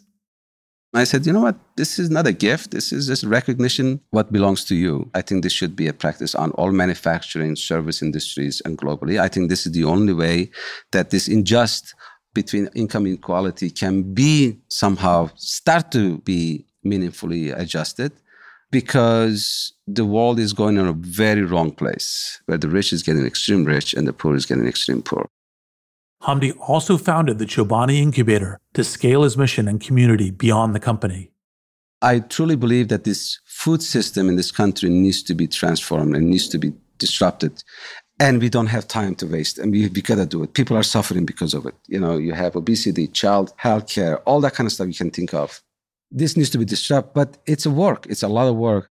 I 0.94 1.06
said, 1.06 1.26
you 1.26 1.32
know 1.32 1.42
what? 1.42 1.58
This 1.78 2.00
is 2.00 2.10
not 2.10 2.28
a 2.28 2.34
gift. 2.34 2.72
This 2.72 2.92
is 2.92 3.08
just 3.08 3.24
recognition 3.24 4.02
what 4.10 4.34
belongs 4.34 4.66
to 4.66 4.76
you. 4.76 5.10
I 5.14 5.22
think 5.22 5.42
this 5.42 5.54
should 5.54 5.74
be 5.74 5.88
a 5.88 5.94
practice 5.94 6.36
on 6.36 6.52
all 6.52 6.72
manufacturing, 6.72 7.56
service 7.56 8.02
industries, 8.02 8.62
and 8.66 8.78
globally. 8.78 9.20
I 9.20 9.30
think 9.30 9.50
this 9.50 9.66
is 9.66 9.72
the 9.72 9.86
only 9.86 10.12
way 10.12 10.52
that 10.92 11.10
this 11.10 11.30
unjust 11.30 11.96
between 12.34 12.70
income 12.76 13.06
inequality 13.08 13.70
can 13.70 14.14
be 14.14 14.60
somehow 14.68 15.30
start 15.36 15.92
to 15.92 16.18
be 16.20 16.66
meaningfully 16.84 17.50
adjusted 17.52 18.12
because 18.72 19.74
the 19.86 20.06
world 20.06 20.40
is 20.40 20.54
going 20.54 20.78
in 20.78 20.88
a 20.88 20.94
very 20.94 21.44
wrong 21.44 21.72
place 21.72 22.42
where 22.46 22.58
the 22.58 22.70
rich 22.70 22.94
is 22.94 23.04
getting 23.04 23.26
extreme 23.26 23.66
rich 23.66 23.94
and 23.94 24.08
the 24.08 24.14
poor 24.14 24.36
is 24.36 24.46
getting 24.46 24.66
extreme 24.66 25.02
poor. 25.02 25.28
Hamdi 26.24 26.56
also 26.60 26.98
founded 26.98 27.40
the 27.40 27.46
Chobani 27.46 28.00
Incubator 28.00 28.60
to 28.74 28.84
scale 28.84 29.24
his 29.24 29.38
mission 29.38 29.68
and 29.68 29.82
community 29.82 30.30
beyond 30.32 30.76
the 30.76 30.80
company. 30.80 31.32
I 32.02 32.20
truly 32.20 32.56
believe 32.56 32.88
that 32.88 33.04
this 33.04 33.40
food 33.46 33.84
system 33.84 34.30
in 34.30 34.36
this 34.36 34.52
country 34.52 34.90
needs 34.90 35.22
to 35.24 35.36
be 35.36 35.48
transformed 35.48 36.16
and 36.16 36.30
needs 36.30 36.48
to 36.50 36.58
be 36.58 36.74
disrupted. 36.98 37.64
And 38.26 38.40
we 38.40 38.50
don't 38.50 38.68
have 38.68 38.88
time 38.88 39.16
to 39.16 39.26
waste, 39.26 39.58
and 39.58 39.72
we, 39.72 39.88
we 39.88 40.02
gotta 40.02 40.28
do 40.28 40.44
it. 40.44 40.54
People 40.54 40.78
are 40.78 40.84
suffering 40.96 41.26
because 41.26 41.54
of 41.54 41.66
it. 41.66 41.76
You 41.88 42.00
know, 42.00 42.16
you 42.18 42.34
have 42.34 42.56
obesity, 42.56 43.08
child 43.08 43.52
health 43.58 43.88
care, 43.88 44.16
all 44.20 44.40
that 44.42 44.54
kind 44.54 44.68
of 44.68 44.74
stuff 44.74 44.88
you 44.88 44.94
can 45.04 45.12
think 45.12 45.34
of 45.34 45.62
this 46.12 46.36
needs 46.36 46.50
to 46.50 46.58
be 46.58 46.66
disrupted, 46.66 47.14
but 47.14 47.38
it's 47.48 47.66
a 47.66 47.72
work. 47.72 48.06
It's 48.10 48.24
a 48.24 48.28
lot 48.28 48.48
of 48.48 48.56
work. 48.56 48.90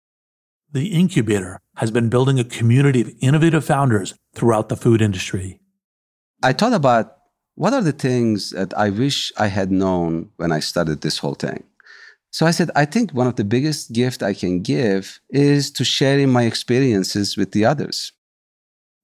The 0.73 0.89
incubator 0.89 1.61
has 1.77 1.91
been 1.91 2.09
building 2.09 2.39
a 2.39 2.45
community 2.45 3.03
of 3.03 3.13
innovative 3.21 3.65
founders 3.65 4.15
throughout 4.35 4.69
the 4.69 4.77
food 4.77 5.03
industry. 5.03 5.61
I 6.43 6.53
thought 6.53 6.73
about 6.73 7.17
what 7.57 7.75
are 7.75 7.83
the 7.83 7.93
things 7.93 8.51
that 8.51 8.73
I 8.79 8.89
wish 8.91 9.33
I 9.37 9.49
had 9.49 9.71
known 9.71 10.31
when 10.37 10.53
I 10.53 10.61
started 10.61 11.01
this 11.01 11.19
whole 11.19 11.35
thing. 11.35 11.65
So 12.31 12.47
I 12.47 12.53
said, 12.53 12.71
I 12.77 12.85
think 12.85 13.11
one 13.11 13.27
of 13.27 13.37
the 13.37 13.45
biggest 13.45 13.93
gift 13.93 14.23
I 14.23 14.33
can 14.33 14.63
give 14.63 15.21
is 15.29 15.71
to 15.73 15.85
sharing 15.85 16.31
my 16.31 16.45
experiences 16.45 17.37
with 17.37 17.51
the 17.53 17.65
others. 17.65 18.13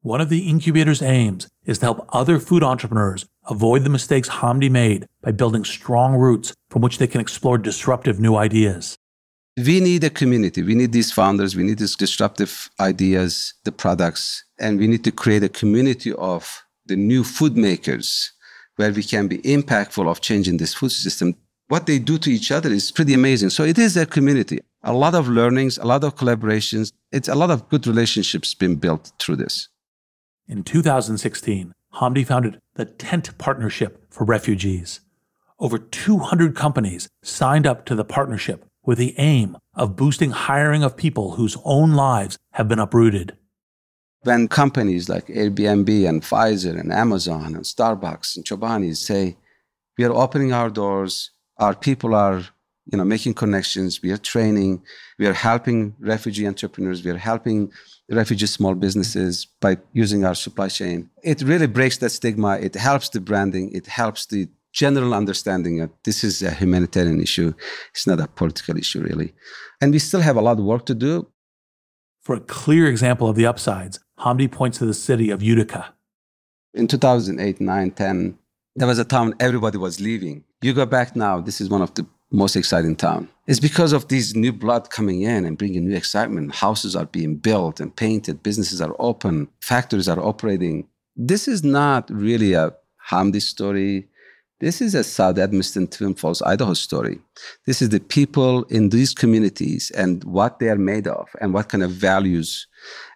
One 0.07 0.21
of 0.21 0.29
the 0.29 0.49
incubator's 0.49 1.03
aims 1.03 1.49
is 1.65 1.79
to 1.79 1.87
help 1.87 2.09
other 2.13 2.39
food 2.39 2.63
entrepreneurs 2.63 3.27
avoid 3.47 3.83
the 3.83 3.91
mistakes 3.91 4.29
Hamdi 4.29 4.71
made 4.71 5.05
by 5.21 5.33
building 5.33 5.65
strong 5.65 6.15
roots 6.15 6.55
from 6.71 6.81
which 6.81 6.99
they 6.99 7.09
can 7.09 7.21
explore 7.21 7.59
disruptive 7.59 8.21
new 8.21 8.37
ideas. 8.37 8.95
We 9.57 9.81
need 9.81 10.05
a 10.05 10.11
community. 10.11 10.63
We 10.63 10.77
need 10.77 10.93
these 10.93 11.11
founders. 11.11 11.57
We 11.57 11.65
need 11.65 11.79
these 11.79 11.97
disruptive 11.97 12.71
ideas, 12.79 13.55
the 13.65 13.73
products, 13.73 14.45
and 14.61 14.79
we 14.79 14.87
need 14.87 15.03
to 15.03 15.11
create 15.11 15.43
a 15.43 15.49
community 15.49 16.13
of 16.13 16.63
the 16.85 16.95
new 16.95 17.25
food 17.25 17.57
makers 17.57 18.31
where 18.77 18.93
we 18.93 19.03
can 19.03 19.27
be 19.27 19.39
impactful 19.39 20.09
of 20.09 20.21
changing 20.21 20.59
this 20.59 20.73
food 20.73 20.93
system. 20.93 21.35
What 21.67 21.87
they 21.87 21.99
do 21.99 22.17
to 22.19 22.31
each 22.31 22.53
other 22.53 22.71
is 22.71 22.93
pretty 22.93 23.15
amazing. 23.15 23.51
So 23.51 23.65
it 23.65 23.77
is 23.77 23.97
a 23.97 24.07
community. 24.07 24.61
A 24.85 24.93
lot 24.93 25.17
of 25.17 25.27
learnings, 25.27 25.79
a 25.79 25.85
lot 25.85 26.05
of 26.05 26.15
collaborations. 26.15 26.93
It's 27.11 27.27
a 27.27 27.35
lot 27.35 27.51
of 27.51 27.69
good 27.71 27.89
relationships 27.89 28.55
being 28.55 28.77
built 28.77 29.11
through 29.19 29.39
this. 29.39 29.69
In 30.49 30.63
2016, 30.63 31.73
Hamdi 31.95 32.25
founded 32.25 32.61
the 32.75 32.85
Tent 32.85 33.37
Partnership 33.37 34.07
for 34.11 34.25
Refugees. 34.25 35.01
Over 35.59 35.77
200 35.77 36.55
companies 36.55 37.09
signed 37.21 37.67
up 37.67 37.85
to 37.87 37.97
the 37.97 38.05
partnership 38.05 38.65
with 38.85 38.99
the 38.99 39.15
aim 39.19 39.57
of 39.75 39.97
boosting 39.97 40.31
hiring 40.31 40.85
of 40.85 40.97
people 40.97 41.33
whose 41.33 41.57
own 41.65 41.95
lives 41.95 42.39
have 42.53 42.69
been 42.69 42.79
uprooted. 42.79 43.37
When 44.23 44.47
companies 44.47 45.09
like 45.09 45.27
Airbnb 45.27 46.09
and 46.09 46.23
Pfizer 46.23 46.79
and 46.79 46.93
Amazon 46.93 47.57
and 47.57 47.65
Starbucks 47.65 48.37
and 48.37 48.45
Chobani 48.45 48.97
say, 48.97 49.37
we 49.99 50.05
are 50.05 50.13
opening 50.13 50.53
our 50.53 50.71
doors, 50.71 51.33
our 51.57 51.75
people 51.75 52.15
are 52.15 52.45
you 52.87 52.99
know, 52.99 53.05
making 53.05 53.35
connections, 53.35 54.01
we 54.03 54.13
are 54.13 54.17
training, 54.19 54.83
we 55.19 55.27
are 55.27 55.33
helping 55.33 55.95
refugee 55.99 56.47
entrepreneurs, 56.47 57.05
we 57.05 57.11
are 57.11 57.19
helping 57.19 57.73
refugee 58.09 58.47
small 58.47 58.75
businesses 58.75 59.47
by 59.61 59.77
using 59.93 60.25
our 60.25 60.35
supply 60.35 60.69
chain. 60.69 61.11
It 61.25 61.43
really 61.43 61.67
breaks 61.67 61.99
that 61.99 62.11
stigma. 62.11 62.59
It 62.59 62.77
helps 62.77 63.09
the 63.09 63.21
branding. 63.21 63.73
It 63.73 63.87
helps 63.87 64.27
the 64.27 64.49
general 64.73 65.15
understanding 65.15 65.79
that 65.79 65.91
this 66.05 66.23
is 66.23 66.43
a 66.43 66.51
humanitarian 66.51 67.21
issue. 67.21 67.53
It's 67.93 68.07
not 68.07 68.21
a 68.21 68.29
political 68.29 68.77
issue, 68.77 69.03
really. 69.03 69.35
And 69.81 69.93
we 69.93 69.99
still 69.99 70.21
have 70.21 70.37
a 70.37 70.41
lot 70.41 70.59
of 70.59 70.65
work 70.65 70.87
to 70.87 70.95
do. 70.95 71.27
For 72.23 72.37
a 72.37 72.41
clear 72.41 72.87
example 72.87 73.29
of 73.29 73.37
the 73.37 73.47
upsides, 73.47 73.99
Hamdi 74.19 74.51
points 74.51 74.79
to 74.79 74.87
the 74.87 74.95
city 74.95 75.31
of 75.31 75.43
Utica. 75.43 75.95
In 76.75 76.87
2008, 76.87 77.61
9, 77.61 77.91
10, 77.91 78.39
there 78.77 78.87
was 78.87 78.99
a 78.99 79.05
town 79.05 79.35
everybody 79.41 79.79
was 79.79 80.01
leaving. 80.01 80.45
You 80.61 80.75
go 80.75 80.87
back 80.87 81.17
now, 81.17 81.41
this 81.41 81.61
is 81.61 81.71
one 81.71 81.83
of 81.83 81.95
the 81.95 82.07
most 82.31 82.57
exciting 82.57 82.97
town. 82.97 83.29
It's 83.47 83.61
because 83.61 83.93
of 83.93 84.09
these 84.09 84.35
new 84.35 84.53
blood 84.53 84.91
coming 84.91 85.23
in 85.23 85.45
and 85.45 85.57
bringing 85.57 85.87
new 85.89 85.97
excitement. 85.97 86.55
Houses 86.57 86.97
are 86.97 87.07
being 87.07 87.37
built 87.37 87.79
and 87.79 87.95
painted, 87.95 88.43
businesses 88.43 88.81
are 88.81 88.95
open, 88.99 89.49
factories 89.61 90.09
are 90.09 90.21
operating. 90.21 90.89
This 91.15 91.47
is 91.47 91.63
not 91.63 92.11
really 92.11 92.55
a 92.55 92.73
Hamdi 93.11 93.41
story. 93.41 94.09
This 94.59 94.81
is 94.81 94.95
a 94.95 95.05
South 95.05 95.39
Edmeston, 95.39 95.87
Twin 95.87 96.15
Falls, 96.15 96.43
Idaho 96.43 96.75
story. 96.75 97.21
This 97.67 97.83
is 97.83 97.91
the 97.91 98.01
people 98.01 98.65
in 98.65 98.89
these 98.89 99.13
communities 99.13 99.93
and 99.95 100.25
what 100.25 100.59
they 100.59 100.69
are 100.69 100.79
made 100.79 101.07
of 101.07 101.29
and 101.41 101.55
what 101.55 101.69
kind 101.69 101.85
of 101.85 101.91
values 101.91 102.67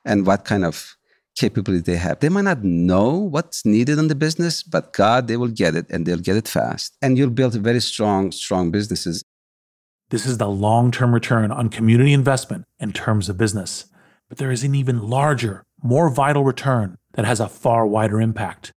and 0.05 0.27
what 0.27 0.45
kind 0.45 0.65
of 0.65 0.97
capability 1.41 1.83
they 1.83 1.97
have. 1.97 2.21
They 2.21 2.29
might 2.29 2.49
not 2.53 2.63
know 2.63 3.09
what's 3.35 3.65
needed 3.65 3.99
in 3.99 4.09
the 4.09 4.15
business, 4.27 4.63
but 4.63 4.93
God, 4.93 5.27
they 5.27 5.39
will 5.41 5.55
get 5.63 5.75
it 5.75 5.87
and 5.91 6.05
they'll 6.05 6.27
get 6.29 6.37
it 6.37 6.47
fast. 6.47 6.97
And 7.01 7.17
you'll 7.17 7.39
build 7.41 7.55
very 7.55 7.81
strong, 7.81 8.31
strong 8.31 8.71
businesses. 8.71 9.25
This 10.11 10.27
is 10.27 10.39
the 10.39 10.49
long 10.49 10.91
term 10.91 11.15
return 11.15 11.51
on 11.51 11.69
community 11.69 12.13
investment 12.13 12.67
in 12.79 12.93
terms 12.93 13.29
of 13.29 13.39
business. 13.39 13.87
But 14.29 14.39
there 14.39 14.53
is 14.53 14.63
an 14.65 14.75
even 14.75 15.09
larger, 15.19 15.65
more 15.83 16.11
vital 16.11 16.45
return 16.45 16.99
that 17.15 17.25
has 17.25 17.41
a 17.41 17.49
far 17.49 17.87
wider 17.87 18.21
impact. 18.21 18.73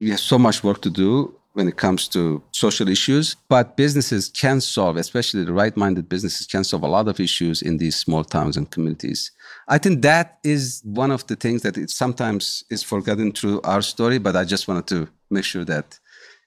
We 0.00 0.10
have 0.10 0.20
so 0.20 0.38
much 0.38 0.64
work 0.64 0.80
to 0.82 0.90
do 0.90 1.34
when 1.52 1.68
it 1.68 1.76
comes 1.76 2.08
to 2.08 2.42
social 2.52 2.88
issues, 2.88 3.36
but 3.48 3.76
businesses 3.76 4.28
can 4.28 4.60
solve, 4.60 4.96
especially 4.96 5.44
the 5.44 5.52
right 5.52 5.76
minded 5.76 6.08
businesses, 6.08 6.46
can 6.46 6.64
solve 6.64 6.82
a 6.82 6.88
lot 6.96 7.08
of 7.08 7.20
issues 7.20 7.62
in 7.62 7.78
these 7.78 7.96
small 7.96 8.24
towns 8.24 8.56
and 8.56 8.70
communities. 8.70 9.30
I 9.66 9.78
think 9.78 10.02
that 10.02 10.38
is 10.44 10.82
one 10.84 11.10
of 11.10 11.26
the 11.26 11.36
things 11.36 11.62
that 11.62 11.78
it 11.78 11.90
sometimes 11.90 12.64
is 12.70 12.82
forgotten 12.82 13.32
through 13.32 13.60
our 13.62 13.82
story, 13.82 14.18
but 14.18 14.36
I 14.36 14.44
just 14.44 14.68
wanted 14.68 14.86
to 14.88 15.08
make 15.30 15.44
sure 15.44 15.64
that 15.64 15.98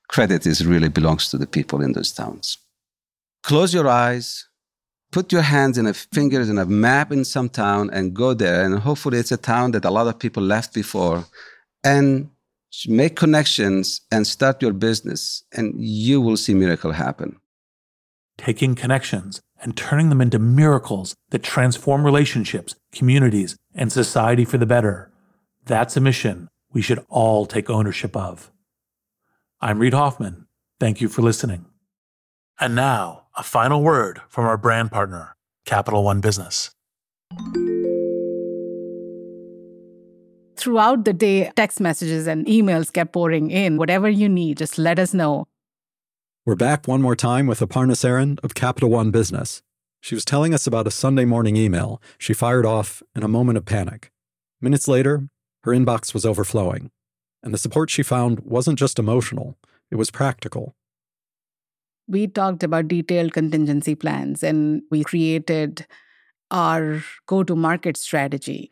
credit 0.08 0.46
is 0.46 0.66
really 0.66 0.90
belongs 0.90 1.30
to 1.30 1.38
the 1.38 1.48
people 1.48 1.82
in 1.82 1.94
those 1.94 2.12
towns. 2.12 2.58
Close 3.44 3.74
your 3.74 3.88
eyes, 3.88 4.48
put 5.12 5.32
your 5.32 5.42
hands 5.42 5.78
and 5.78 5.96
fingers 5.96 6.50
in 6.50 6.58
a 6.58 6.66
map 6.66 7.12
in 7.12 7.26
some 7.26 7.50
town 7.50 7.90
and 7.92 8.14
go 8.14 8.34
there, 8.34 8.64
and 8.64 8.80
hopefully 8.80 9.18
it's 9.18 9.32
a 9.32 9.38
town 9.38 9.72
that 9.72 9.86
a 9.86 9.92
lot 9.92 10.08
of 10.08 10.20
people 10.20 10.44
left 10.44 10.74
before, 10.74 11.26
and 11.84 12.30
make 12.88 13.16
connections 13.16 14.02
and 14.12 14.28
start 14.28 14.62
your 14.62 14.74
business, 14.74 15.44
and 15.54 15.74
you 15.78 16.22
will 16.22 16.38
see 16.38 16.54
miracle 16.54 16.92
happen. 16.92 17.40
Taking 18.38 18.76
connections 18.76 19.42
and 19.62 19.76
turning 19.76 20.10
them 20.10 20.22
into 20.22 20.40
miracles 20.40 21.16
that 21.32 21.44
transform 21.44 22.06
relationships, 22.06 22.76
communities, 22.92 23.58
and 23.74 23.92
society 23.92 24.46
for 24.46 24.58
the 24.58 24.66
better. 24.66 25.12
That's 25.66 25.98
a 25.98 26.02
mission 26.02 26.48
we 26.72 26.82
should 26.82 27.04
all 27.10 27.46
take 27.46 27.70
ownership 27.70 28.16
of. 28.16 28.52
I'm 29.60 29.80
Reid 29.80 29.94
Hoffman. 29.94 30.46
Thank 30.80 31.02
you 31.02 31.10
for 31.10 31.24
listening. 31.24 31.66
And 32.60 32.76
now, 32.76 33.24
a 33.36 33.44
final 33.44 33.82
word 33.82 34.22
from 34.30 34.46
our 34.46 34.58
brand 34.58 34.92
partner, 34.92 35.36
Capital 35.66 36.04
One 36.04 36.22
Business. 36.22 36.72
Throughout 40.56 41.06
the 41.06 41.14
day, 41.14 41.52
text 41.56 41.80
messages 41.80 42.28
and 42.28 42.46
emails 42.48 42.92
kept 42.92 43.14
pouring 43.14 43.52
in. 43.52 43.78
Whatever 43.78 44.10
you 44.10 44.28
need, 44.28 44.58
just 44.58 44.78
let 44.78 44.98
us 44.98 45.14
know. 45.14 45.48
We're 46.48 46.56
back 46.56 46.88
one 46.88 47.02
more 47.02 47.18
time 47.18 47.46
with 47.46 47.60
Aparna 47.60 47.92
Saran 47.92 48.40
of 48.42 48.54
Capital 48.54 48.90
One 48.90 49.12
Business. 49.12 49.62
She 50.00 50.16
was 50.16 50.24
telling 50.24 50.54
us 50.54 50.66
about 50.66 50.88
a 50.88 50.92
Sunday 50.92 51.26
morning 51.26 51.58
email 51.58 52.02
she 52.18 52.34
fired 52.34 52.66
off 52.66 53.04
in 53.14 53.22
a 53.22 53.28
moment 53.28 53.58
of 53.58 53.66
panic. 53.66 54.14
Minutes 54.62 54.88
later, 54.88 55.28
her 55.66 55.74
inbox 55.74 56.14
was 56.14 56.26
overflowing, 56.26 56.90
and 57.44 57.54
the 57.54 57.58
support 57.58 57.90
she 57.90 58.02
found 58.02 58.40
wasn't 58.40 58.80
just 58.80 58.98
emotional, 58.98 59.58
it 59.92 59.98
was 59.98 60.10
practical. 60.10 60.74
We 62.08 62.28
talked 62.28 62.64
about 62.64 62.88
detailed 62.88 63.34
contingency 63.34 63.94
plans 63.94 64.42
and 64.42 64.84
we 64.90 65.04
created 65.04 65.86
our 66.50 67.04
go 67.26 67.44
to 67.44 67.58
market 67.58 67.98
strategy 67.98 68.72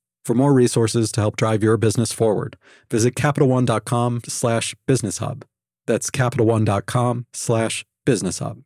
For 0.23 0.35
more 0.35 0.53
resources 0.53 1.11
to 1.13 1.21
help 1.21 1.35
drive 1.35 1.63
your 1.63 1.77
business 1.77 2.11
forward, 2.11 2.57
visit 2.89 3.15
CapitalOne.com 3.15 4.21
slash 4.27 4.75
business 4.85 5.17
hub. 5.17 5.45
That's 5.87 6.11
CapitalOne.com 6.11 7.25
slash 7.33 7.85
business 8.05 8.39
hub. 8.39 8.61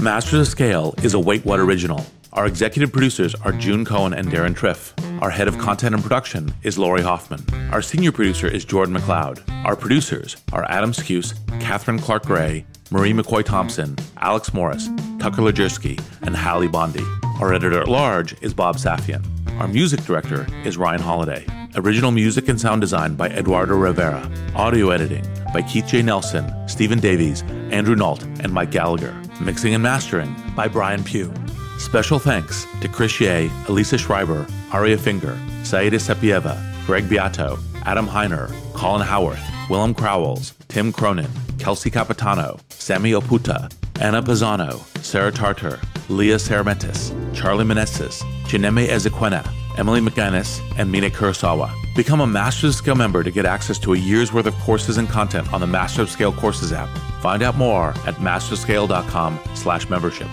Masters 0.00 0.40
of 0.40 0.48
Scale 0.48 0.94
is 1.02 1.12
a 1.12 1.18
WaitWhat 1.18 1.58
original. 1.58 2.06
Our 2.32 2.46
executive 2.46 2.90
producers 2.90 3.34
are 3.34 3.52
June 3.52 3.84
Cohen 3.84 4.14
and 4.14 4.28
Deron 4.28 4.54
Triff. 4.54 4.94
Our 5.20 5.28
head 5.28 5.46
of 5.46 5.58
content 5.58 5.94
and 5.94 6.02
production 6.02 6.54
is 6.62 6.78
Lori 6.78 7.02
Hoffman. 7.02 7.44
Our 7.72 7.82
senior 7.82 8.12
producer 8.12 8.46
is 8.46 8.64
Jordan 8.64 8.94
McLeod. 8.94 9.42
Our 9.66 9.76
producers 9.76 10.38
are 10.52 10.64
Adam 10.70 10.92
Skuse, 10.92 11.34
Catherine 11.60 11.98
Clark 11.98 12.24
Gray, 12.24 12.64
Marie 12.92 13.12
McCoy 13.12 13.44
Thompson, 13.44 13.96
Alex 14.16 14.52
Morris, 14.52 14.88
Tucker 15.20 15.42
Legerski, 15.42 16.02
and 16.22 16.36
Hallie 16.36 16.66
Bondi. 16.66 17.04
Our 17.40 17.54
editor 17.54 17.80
at 17.80 17.86
large 17.88 18.34
is 18.42 18.52
Bob 18.52 18.78
Safian. 18.78 19.24
Our 19.60 19.68
music 19.68 20.00
director 20.00 20.44
is 20.64 20.76
Ryan 20.76 21.00
Holladay. 21.00 21.76
Original 21.76 22.10
music 22.10 22.48
and 22.48 22.60
sound 22.60 22.80
design 22.80 23.14
by 23.14 23.28
Eduardo 23.28 23.76
Rivera. 23.76 24.28
Audio 24.56 24.90
editing 24.90 25.24
by 25.54 25.62
Keith 25.62 25.86
J. 25.86 26.02
Nelson, 26.02 26.52
Stephen 26.68 26.98
Davies, 26.98 27.42
Andrew 27.70 27.94
Nault, 27.94 28.24
and 28.40 28.52
Mike 28.52 28.72
Gallagher. 28.72 29.14
Mixing 29.40 29.72
and 29.72 29.82
mastering 29.84 30.34
by 30.56 30.66
Brian 30.66 31.04
Pugh. 31.04 31.32
Special 31.78 32.18
thanks 32.18 32.66
to 32.80 32.88
Chris 32.88 33.20
Yeh, 33.20 33.48
Elisa 33.68 33.98
Schreiber, 33.98 34.46
Aria 34.72 34.98
Finger, 34.98 35.38
Saida 35.62 35.98
Sapieva, 35.98 36.60
Greg 36.86 37.08
Beato, 37.08 37.56
Adam 37.84 38.08
Heiner, 38.08 38.52
Colin 38.74 39.06
Howarth, 39.06 39.40
Willem 39.70 39.94
Crowells, 39.94 40.52
Tim 40.66 40.92
Cronin, 40.92 41.30
Kelsey 41.60 41.90
Capitano, 41.90 42.58
Sammy 42.70 43.12
Oputa, 43.12 43.72
Anna 44.00 44.20
Pisano, 44.20 44.80
Sarah 45.00 45.30
Tartar, 45.30 45.78
Leah 46.08 46.38
Ceramentis, 46.38 47.14
Charlie 47.32 47.64
Meneses, 47.64 48.20
Chineme 48.46 48.88
Ezequena, 48.88 49.48
Emily 49.78 50.00
McGinnis, 50.00 50.60
and 50.76 50.90
Mina 50.90 51.08
Kurosawa. 51.08 51.72
Become 51.94 52.20
a 52.20 52.26
Master 52.26 52.66
of 52.66 52.74
Scale 52.74 52.96
member 52.96 53.22
to 53.22 53.30
get 53.30 53.46
access 53.46 53.78
to 53.78 53.94
a 53.94 53.96
year's 53.96 54.32
worth 54.32 54.46
of 54.46 54.54
courses 54.54 54.98
and 54.98 55.08
content 55.08 55.52
on 55.52 55.60
the 55.60 55.68
Master 55.68 56.02
of 56.02 56.10
Scale 56.10 56.32
Courses 56.32 56.72
app. 56.72 56.88
Find 57.22 57.40
out 57.40 57.56
more 57.56 57.90
at 58.06 58.16
masterscale.com 58.16 59.38
slash 59.54 59.88
membership. 59.88 60.28